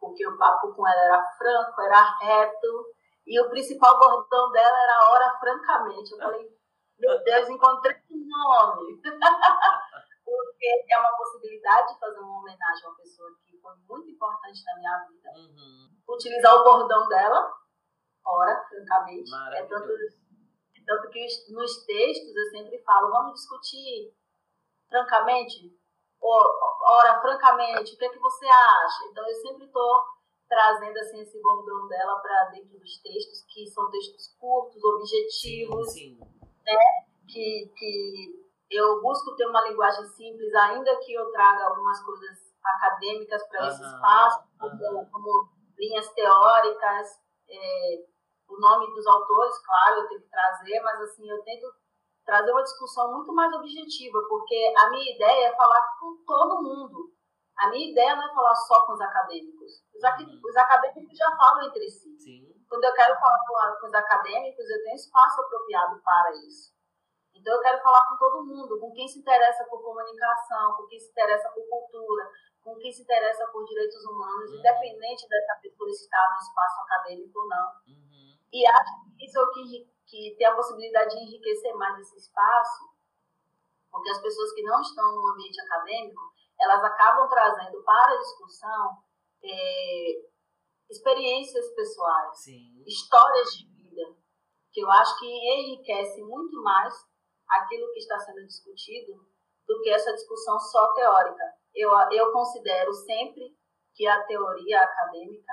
[0.00, 2.86] Porque o papo com ela era franco, era reto,
[3.26, 6.12] e o principal bordão dela era hora francamente.
[6.12, 6.58] Eu falei,
[6.98, 9.00] meu Deus, encontrei um nome.
[10.24, 14.64] porque é uma possibilidade de fazer uma homenagem a uma pessoa que foi muito importante
[14.64, 15.30] na minha vida.
[15.36, 15.90] Uhum.
[16.08, 17.52] Utilizar o bordão dela,
[18.24, 19.30] ora, francamente.
[19.34, 24.14] É tanto, é tanto que nos textos eu sempre falo, vamos discutir
[24.88, 25.76] francamente,
[26.22, 29.04] ora, francamente, o que é que você acha?
[29.10, 30.04] Então eu sempre estou
[30.48, 36.16] trazendo assim esse bordão dela para dentro dos textos, que são textos curtos, objetivos, sim,
[36.16, 36.20] sim.
[36.64, 36.76] né?
[37.26, 43.46] Que, que eu busco ter uma linguagem simples, ainda que eu traga algumas coisas acadêmicas
[43.48, 45.48] para esse espaço, como, como
[45.78, 47.08] linhas teóricas,
[47.48, 48.04] é,
[48.48, 51.66] o nome dos autores, claro, eu tenho que trazer, mas assim, eu tento
[52.24, 57.12] trazer uma discussão muito mais objetiva, porque a minha ideia é falar com todo mundo.
[57.58, 59.84] A minha ideia não é falar só com os acadêmicos.
[59.94, 60.40] Os, Uhum.
[60.44, 62.16] os acadêmicos já falam entre si.
[62.18, 62.52] Sim.
[62.68, 63.38] Quando eu quero falar
[63.78, 66.73] com os acadêmicos, eu tenho espaço apropriado para isso.
[67.34, 70.98] Então, eu quero falar com todo mundo, com quem se interessa por comunicação, com quem
[70.98, 72.30] se interessa por cultura,
[72.62, 74.58] com quem se interessa por direitos humanos, Uhum.
[74.58, 77.68] independente dessa pessoa estar no espaço acadêmico ou não.
[77.88, 78.38] Uhum.
[78.52, 82.16] E acho que isso é o que, que tem a possibilidade de enriquecer mais esse
[82.16, 82.88] espaço,
[83.90, 86.20] porque as pessoas que não estão no ambiente acadêmico,
[86.60, 88.98] elas acabam trazendo para a discussão
[89.44, 90.22] eh,
[90.90, 92.82] experiências pessoais, Sim.
[92.86, 94.16] histórias de vida,
[94.72, 96.94] que eu acho que enriquece muito mais
[97.60, 99.12] aquilo que está sendo discutido
[99.66, 101.44] do que essa discussão só teórica.
[101.74, 103.56] Eu, eu considero sempre
[103.94, 105.52] que a teoria acadêmica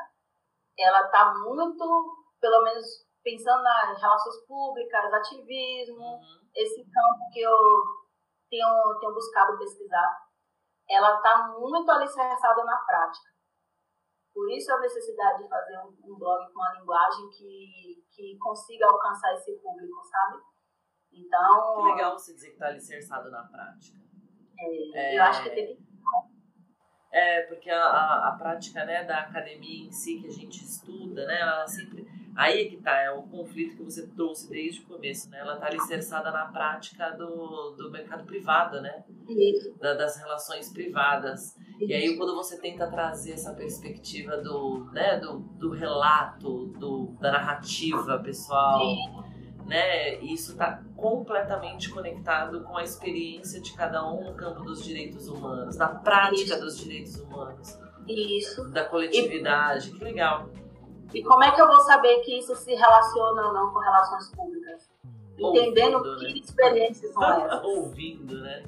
[0.78, 2.86] ela está muito, pelo menos
[3.24, 6.50] pensando nas relações públicas, ativismo, Uhum.
[6.56, 7.58] esse campo que eu
[8.50, 10.28] tenho, tenho buscado pesquisar,
[10.90, 13.32] ela está muito alicerçada na prática.
[14.34, 18.88] Por isso a necessidade de fazer um, um blog com uma linguagem que, que consiga
[18.88, 20.42] alcançar esse público, sabe?
[21.14, 23.98] Então, Que legal você dizer que tá alicerçado na prática.
[24.94, 25.92] é, eu acho que tem que
[27.14, 31.26] É, porque a, a, a prática né, da academia em si que a gente estuda,
[31.28, 32.08] né, ela sempre.
[32.34, 35.40] Aí é que tá, é o conflito que você trouxe desde o começo, né?
[35.40, 39.04] Ela tá alicerçada na prática do, do mercado privado, né?
[39.28, 39.78] isso.
[39.78, 41.58] Da- das relações privadas.
[41.82, 47.34] E aí quando você tenta trazer essa perspectiva do, né, do, do relato, do, da
[47.34, 48.80] narrativa pessoal,
[49.72, 55.30] né, isso está completamente conectado com a experiência de cada um no campo dos direitos
[55.30, 56.60] humanos, na prática Isso.
[56.60, 58.70] dos direitos humanos, Isso.
[58.70, 59.92] da coletividade.
[59.92, 60.50] Que legal.
[61.14, 64.30] E como é que eu vou saber que isso se relaciona ou não com relações
[64.36, 64.90] públicas?
[65.38, 66.32] Entendendo Ouvindo, que né?
[66.32, 67.64] experiências são essas.
[67.64, 68.64] Ouvindo, né?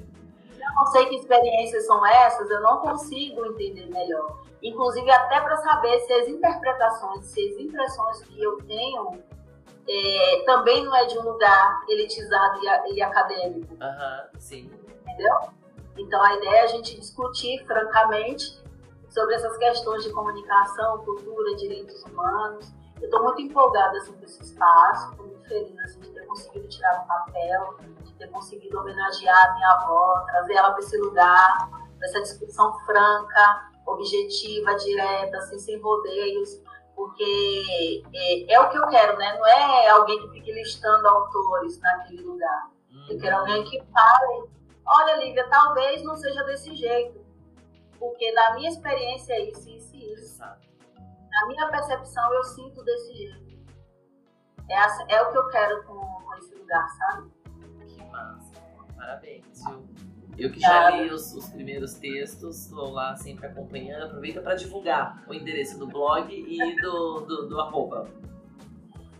[0.58, 4.38] eu não sei que experiências são essas, eu não consigo entender melhor.
[4.62, 9.22] Inclusive, até para saber se as interpretações, se as impressões que eu tenho
[9.88, 14.70] é, também não é de um lugar elitizado e, e acadêmico, Aham, sim.
[15.02, 15.34] entendeu?
[15.96, 18.62] Então, a ideia é a gente discutir francamente
[19.10, 22.72] sobre essas questões de comunicação, cultura, direitos humanos.
[23.00, 26.68] Eu estou muito empolgada assim, com esse espaço, estou muito feliz assim, de ter conseguido
[26.68, 31.70] tirar do papel, de ter conseguido homenagear a minha avó, trazer ela para esse lugar,
[31.98, 36.60] para essa discussão franca, objetiva, direta, assim, sem rodeios,
[36.94, 39.36] porque é, é o que eu quero, né?
[39.36, 42.70] Não é alguém que fique listando autores naquele lugar.
[43.08, 44.48] Eu quero alguém que fale,
[44.86, 47.24] olha, Lívia, talvez não seja desse jeito,
[47.98, 50.40] porque na minha experiência é isso, isso e isso.
[50.40, 53.44] Na minha percepção, eu sinto desse jeito.
[54.70, 57.30] É, é o que eu quero com, com esse lugar, sabe?
[57.86, 58.54] Que massa.
[58.96, 60.13] Parabéns, viu?
[60.36, 64.06] Eu que já li os, os primeiros textos, estou lá sempre acompanhando.
[64.06, 68.08] Aproveita para divulgar o endereço do blog e do, do, do arroba.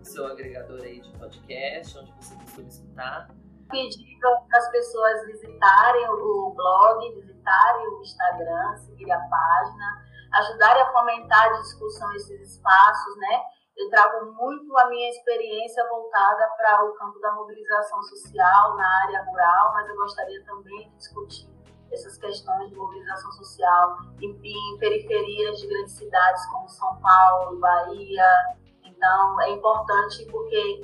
[0.01, 3.29] seu agregador aí de podcast, onde você costuma escutar.
[3.69, 10.91] pedir para as pessoas visitarem o blog, visitarem o Instagram, seguir a página, ajudarem a
[10.91, 13.41] fomentar a discussão esses espaços, né?
[13.77, 19.23] Eu trago muito a minha experiência voltada para o campo da mobilização social na área
[19.23, 21.49] rural, mas eu gostaria também de discutir
[21.91, 28.55] essas questões de mobilização social em, em periferias de grandes cidades como São Paulo, Bahia.
[28.83, 30.81] Então, é importante porque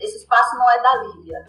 [0.00, 1.46] esse espaço não é da Lívia,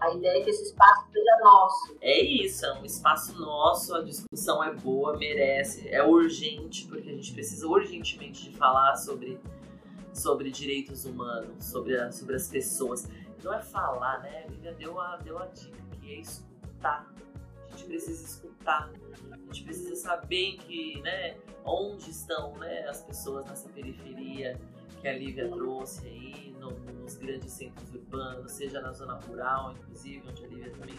[0.00, 1.96] a ideia é que esse espaço seja nosso.
[2.00, 7.12] É isso, é um espaço nosso, a discussão é boa, merece, é urgente, porque a
[7.12, 9.40] gente precisa urgentemente de falar sobre,
[10.16, 13.08] sobre direitos humanos, sobre, a- sobre as pessoas.
[13.42, 14.44] Não é falar, né?
[14.44, 17.12] A Lívia deu a, deu a dica, que é escutar.
[17.66, 18.90] A gente precisa escutar.
[19.32, 24.58] A gente precisa saber que, né, onde estão né, as pessoas nessa periferia
[25.00, 26.70] que a Lívia trouxe aí, no-
[27.02, 30.96] nos grandes centros urbanos, seja na zona rural, inclusive, onde a Lívia também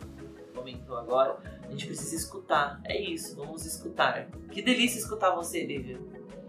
[0.54, 1.38] comentou agora.
[1.64, 2.80] A gente precisa escutar.
[2.86, 4.28] É isso, vamos escutar.
[4.52, 6.00] Que delícia escutar você, Lívia.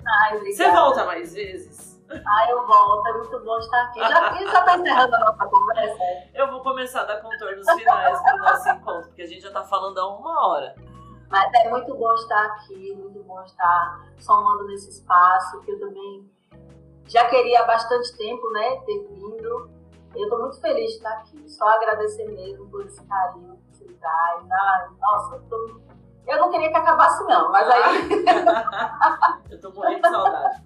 [0.06, 0.38] Ai.
[0.52, 1.97] Você volta mais vezes?
[2.10, 4.00] Ah, eu volto, é muito bom estar aqui.
[4.00, 6.04] Já fiz, já tá encerrando a nossa conversa?
[6.34, 9.64] Eu vou começar a dar contornos finais pro nosso encontro, porque a gente já tá
[9.64, 10.74] falando há uma hora.
[11.30, 16.30] Mas é muito bom estar aqui, muito bom estar somando nesse espaço, que eu também
[17.06, 19.70] já queria há bastante tempo, né, ter vindo.
[20.16, 21.48] Eu estou muito feliz de estar aqui.
[21.50, 24.44] Só agradecer mesmo por esse carinho que você traz.
[24.50, 25.80] Ah, nossa, eu, tô...
[26.26, 28.08] eu não queria que acabasse, não, mas aí.
[29.50, 30.62] eu tô morrendo de saudade.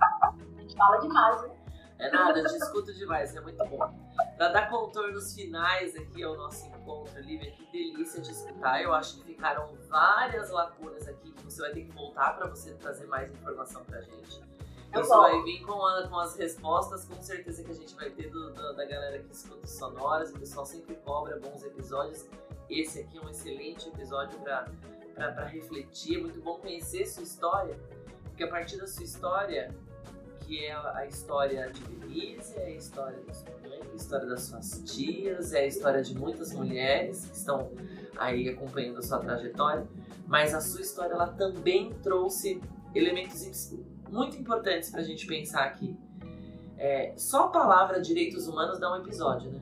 [0.73, 1.51] Gente fala demais, né?
[1.99, 3.95] É nada, eu te escuto demais, é muito bom.
[4.37, 8.83] Para dar contornos finais aqui ao nosso encontro, Lívia, que delícia de escutar.
[8.83, 12.73] Eu acho que ficaram várias lacunas aqui que você vai ter que voltar para você
[12.75, 14.43] trazer mais informação pra gente.
[14.93, 18.31] Você vai vir com, a, com, as respostas, com certeza que a gente vai ter
[18.31, 20.31] do, do, da galera que escuta sonoras.
[20.31, 22.27] O pessoal sempre cobra bons episódios.
[22.68, 26.18] Esse aqui é um excelente episódio para refletir.
[26.18, 27.79] É muito bom conhecer sua história,
[28.25, 29.73] porque a partir da sua história,
[30.45, 34.26] que é a, história de Denise, é a história da sua mãe, é a história
[34.26, 37.70] das suas tias, é a história de muitas mulheres que estão
[38.16, 39.86] aí acompanhando a sua trajetória,
[40.26, 42.61] mas a sua história ela também trouxe
[42.95, 43.74] elementos
[44.11, 45.97] muito importantes para a gente pensar aqui.
[46.76, 49.61] É, só a palavra direitos humanos dá um episódio, né?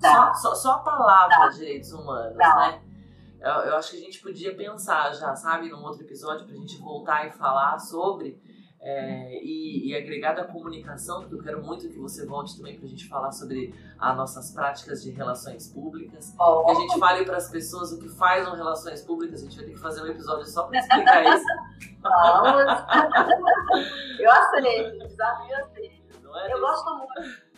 [0.00, 2.82] Só, só, só, a palavra direitos humanos, né?
[3.40, 6.58] Eu, eu, acho que a gente podia pensar já, sabe, num outro episódio para a
[6.58, 8.40] gente voltar e falar sobre
[8.88, 12.86] é, e, e agregado à comunicação, porque eu quero muito que você volte também para
[12.86, 16.34] a gente falar sobre as nossas práticas de relações públicas.
[16.40, 16.64] Oh.
[16.64, 19.42] Que a gente fale para as pessoas o que faz um relações públicas.
[19.42, 21.44] A gente vai ter que fazer um episódio só para explicar isso.
[22.00, 22.64] Vamos!
[24.18, 26.22] eu aceito, desafio aceito.
[26.22, 27.48] Não é eu gosto muito.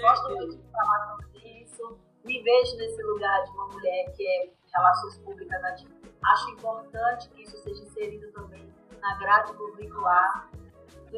[0.00, 1.98] Gosto muito de falar sobre isso.
[2.24, 5.92] Me vejo nesse lugar de uma mulher que é relações públicas ativas.
[6.24, 10.48] Acho importante que isso seja inserido também na grade curricular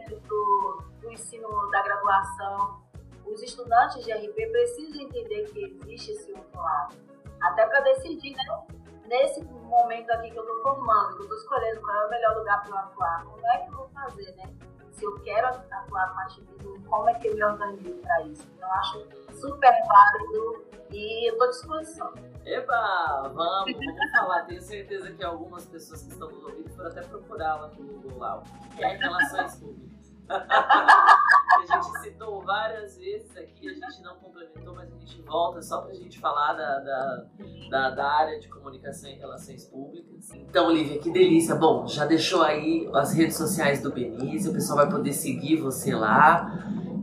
[0.00, 2.82] do, do ensino da graduação.
[3.26, 6.96] Os estudantes de RP precisam entender que existe esse outro lado.
[7.40, 8.66] Até para decidir, né?
[9.06, 12.38] Nesse momento aqui que eu estou formando, que eu estou escolhendo qual é o melhor
[12.38, 14.54] lugar para eu atuar, como é que eu vou fazer, né?
[14.92, 18.46] Se eu quero ativismo, como é que eu me organizo para isso?
[18.54, 22.14] Então, eu acho super válido e estou à disposição.
[22.44, 24.42] Eba, vamos, vamos falar.
[24.42, 28.18] Tenho certeza que algumas pessoas que estão nos ouvindo foram até procurar lá no Google
[28.18, 29.94] lá, o que é relações públicas.
[30.28, 35.82] a gente citou várias vezes aqui, a gente não complementou, mas a gente volta só
[35.82, 37.24] pra gente falar da, da,
[37.70, 40.30] da, da área de comunicação e relações públicas.
[40.32, 41.54] Então, Olivia, que delícia.
[41.54, 45.94] Bom, já deixou aí as redes sociais do Benício, o pessoal vai poder seguir você
[45.94, 46.50] lá.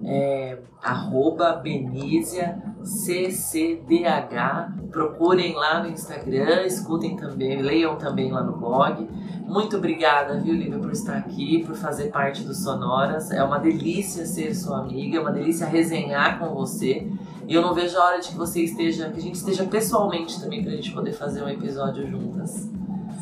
[0.03, 4.73] É, arroba Benícia CCDH.
[4.91, 9.07] Procurem lá no Instagram, escutem também, leiam também lá no blog.
[9.45, 13.31] Muito obrigada, viu, Lívia, por estar aqui, por fazer parte do Sonoras.
[13.31, 17.07] É uma delícia ser sua amiga, é uma delícia resenhar com você.
[17.47, 20.39] E eu não vejo a hora de que você esteja, que a gente esteja pessoalmente
[20.39, 22.69] também pra gente poder fazer um episódio juntas.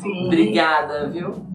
[0.00, 0.26] Sim.
[0.26, 1.49] Obrigada, viu?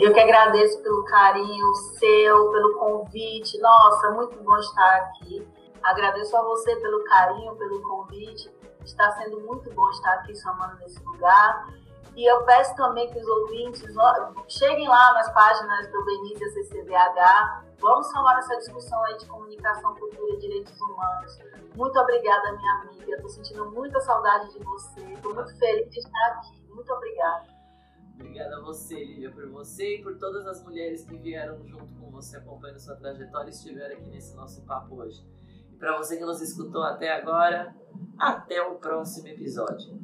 [0.00, 3.58] Eu que agradeço pelo carinho seu, pelo convite.
[3.58, 5.46] Nossa, muito bom estar aqui.
[5.82, 8.48] Agradeço a você pelo carinho, pelo convite.
[8.84, 11.66] Está sendo muito bom estar aqui somando nesse lugar.
[12.14, 13.82] E eu peço também que os ouvintes
[14.48, 17.64] cheguem lá nas páginas do Benícia CCBH.
[17.80, 21.38] Vamos somar essa discussão aí de comunicação, cultura e direitos humanos.
[21.74, 23.16] Muito obrigada, minha amiga.
[23.16, 25.00] Estou sentindo muita saudade de você.
[25.00, 26.62] Estou muito feliz de estar aqui.
[26.70, 27.57] Muito obrigada.
[28.18, 32.10] Obrigada a você, Lívia, por você e por todas as mulheres que vieram junto com
[32.10, 35.24] você acompanhando sua trajetória e estiveram aqui nesse nosso papo hoje.
[35.72, 37.72] E para você que nos escutou até agora,
[38.18, 39.96] até o próximo episódio.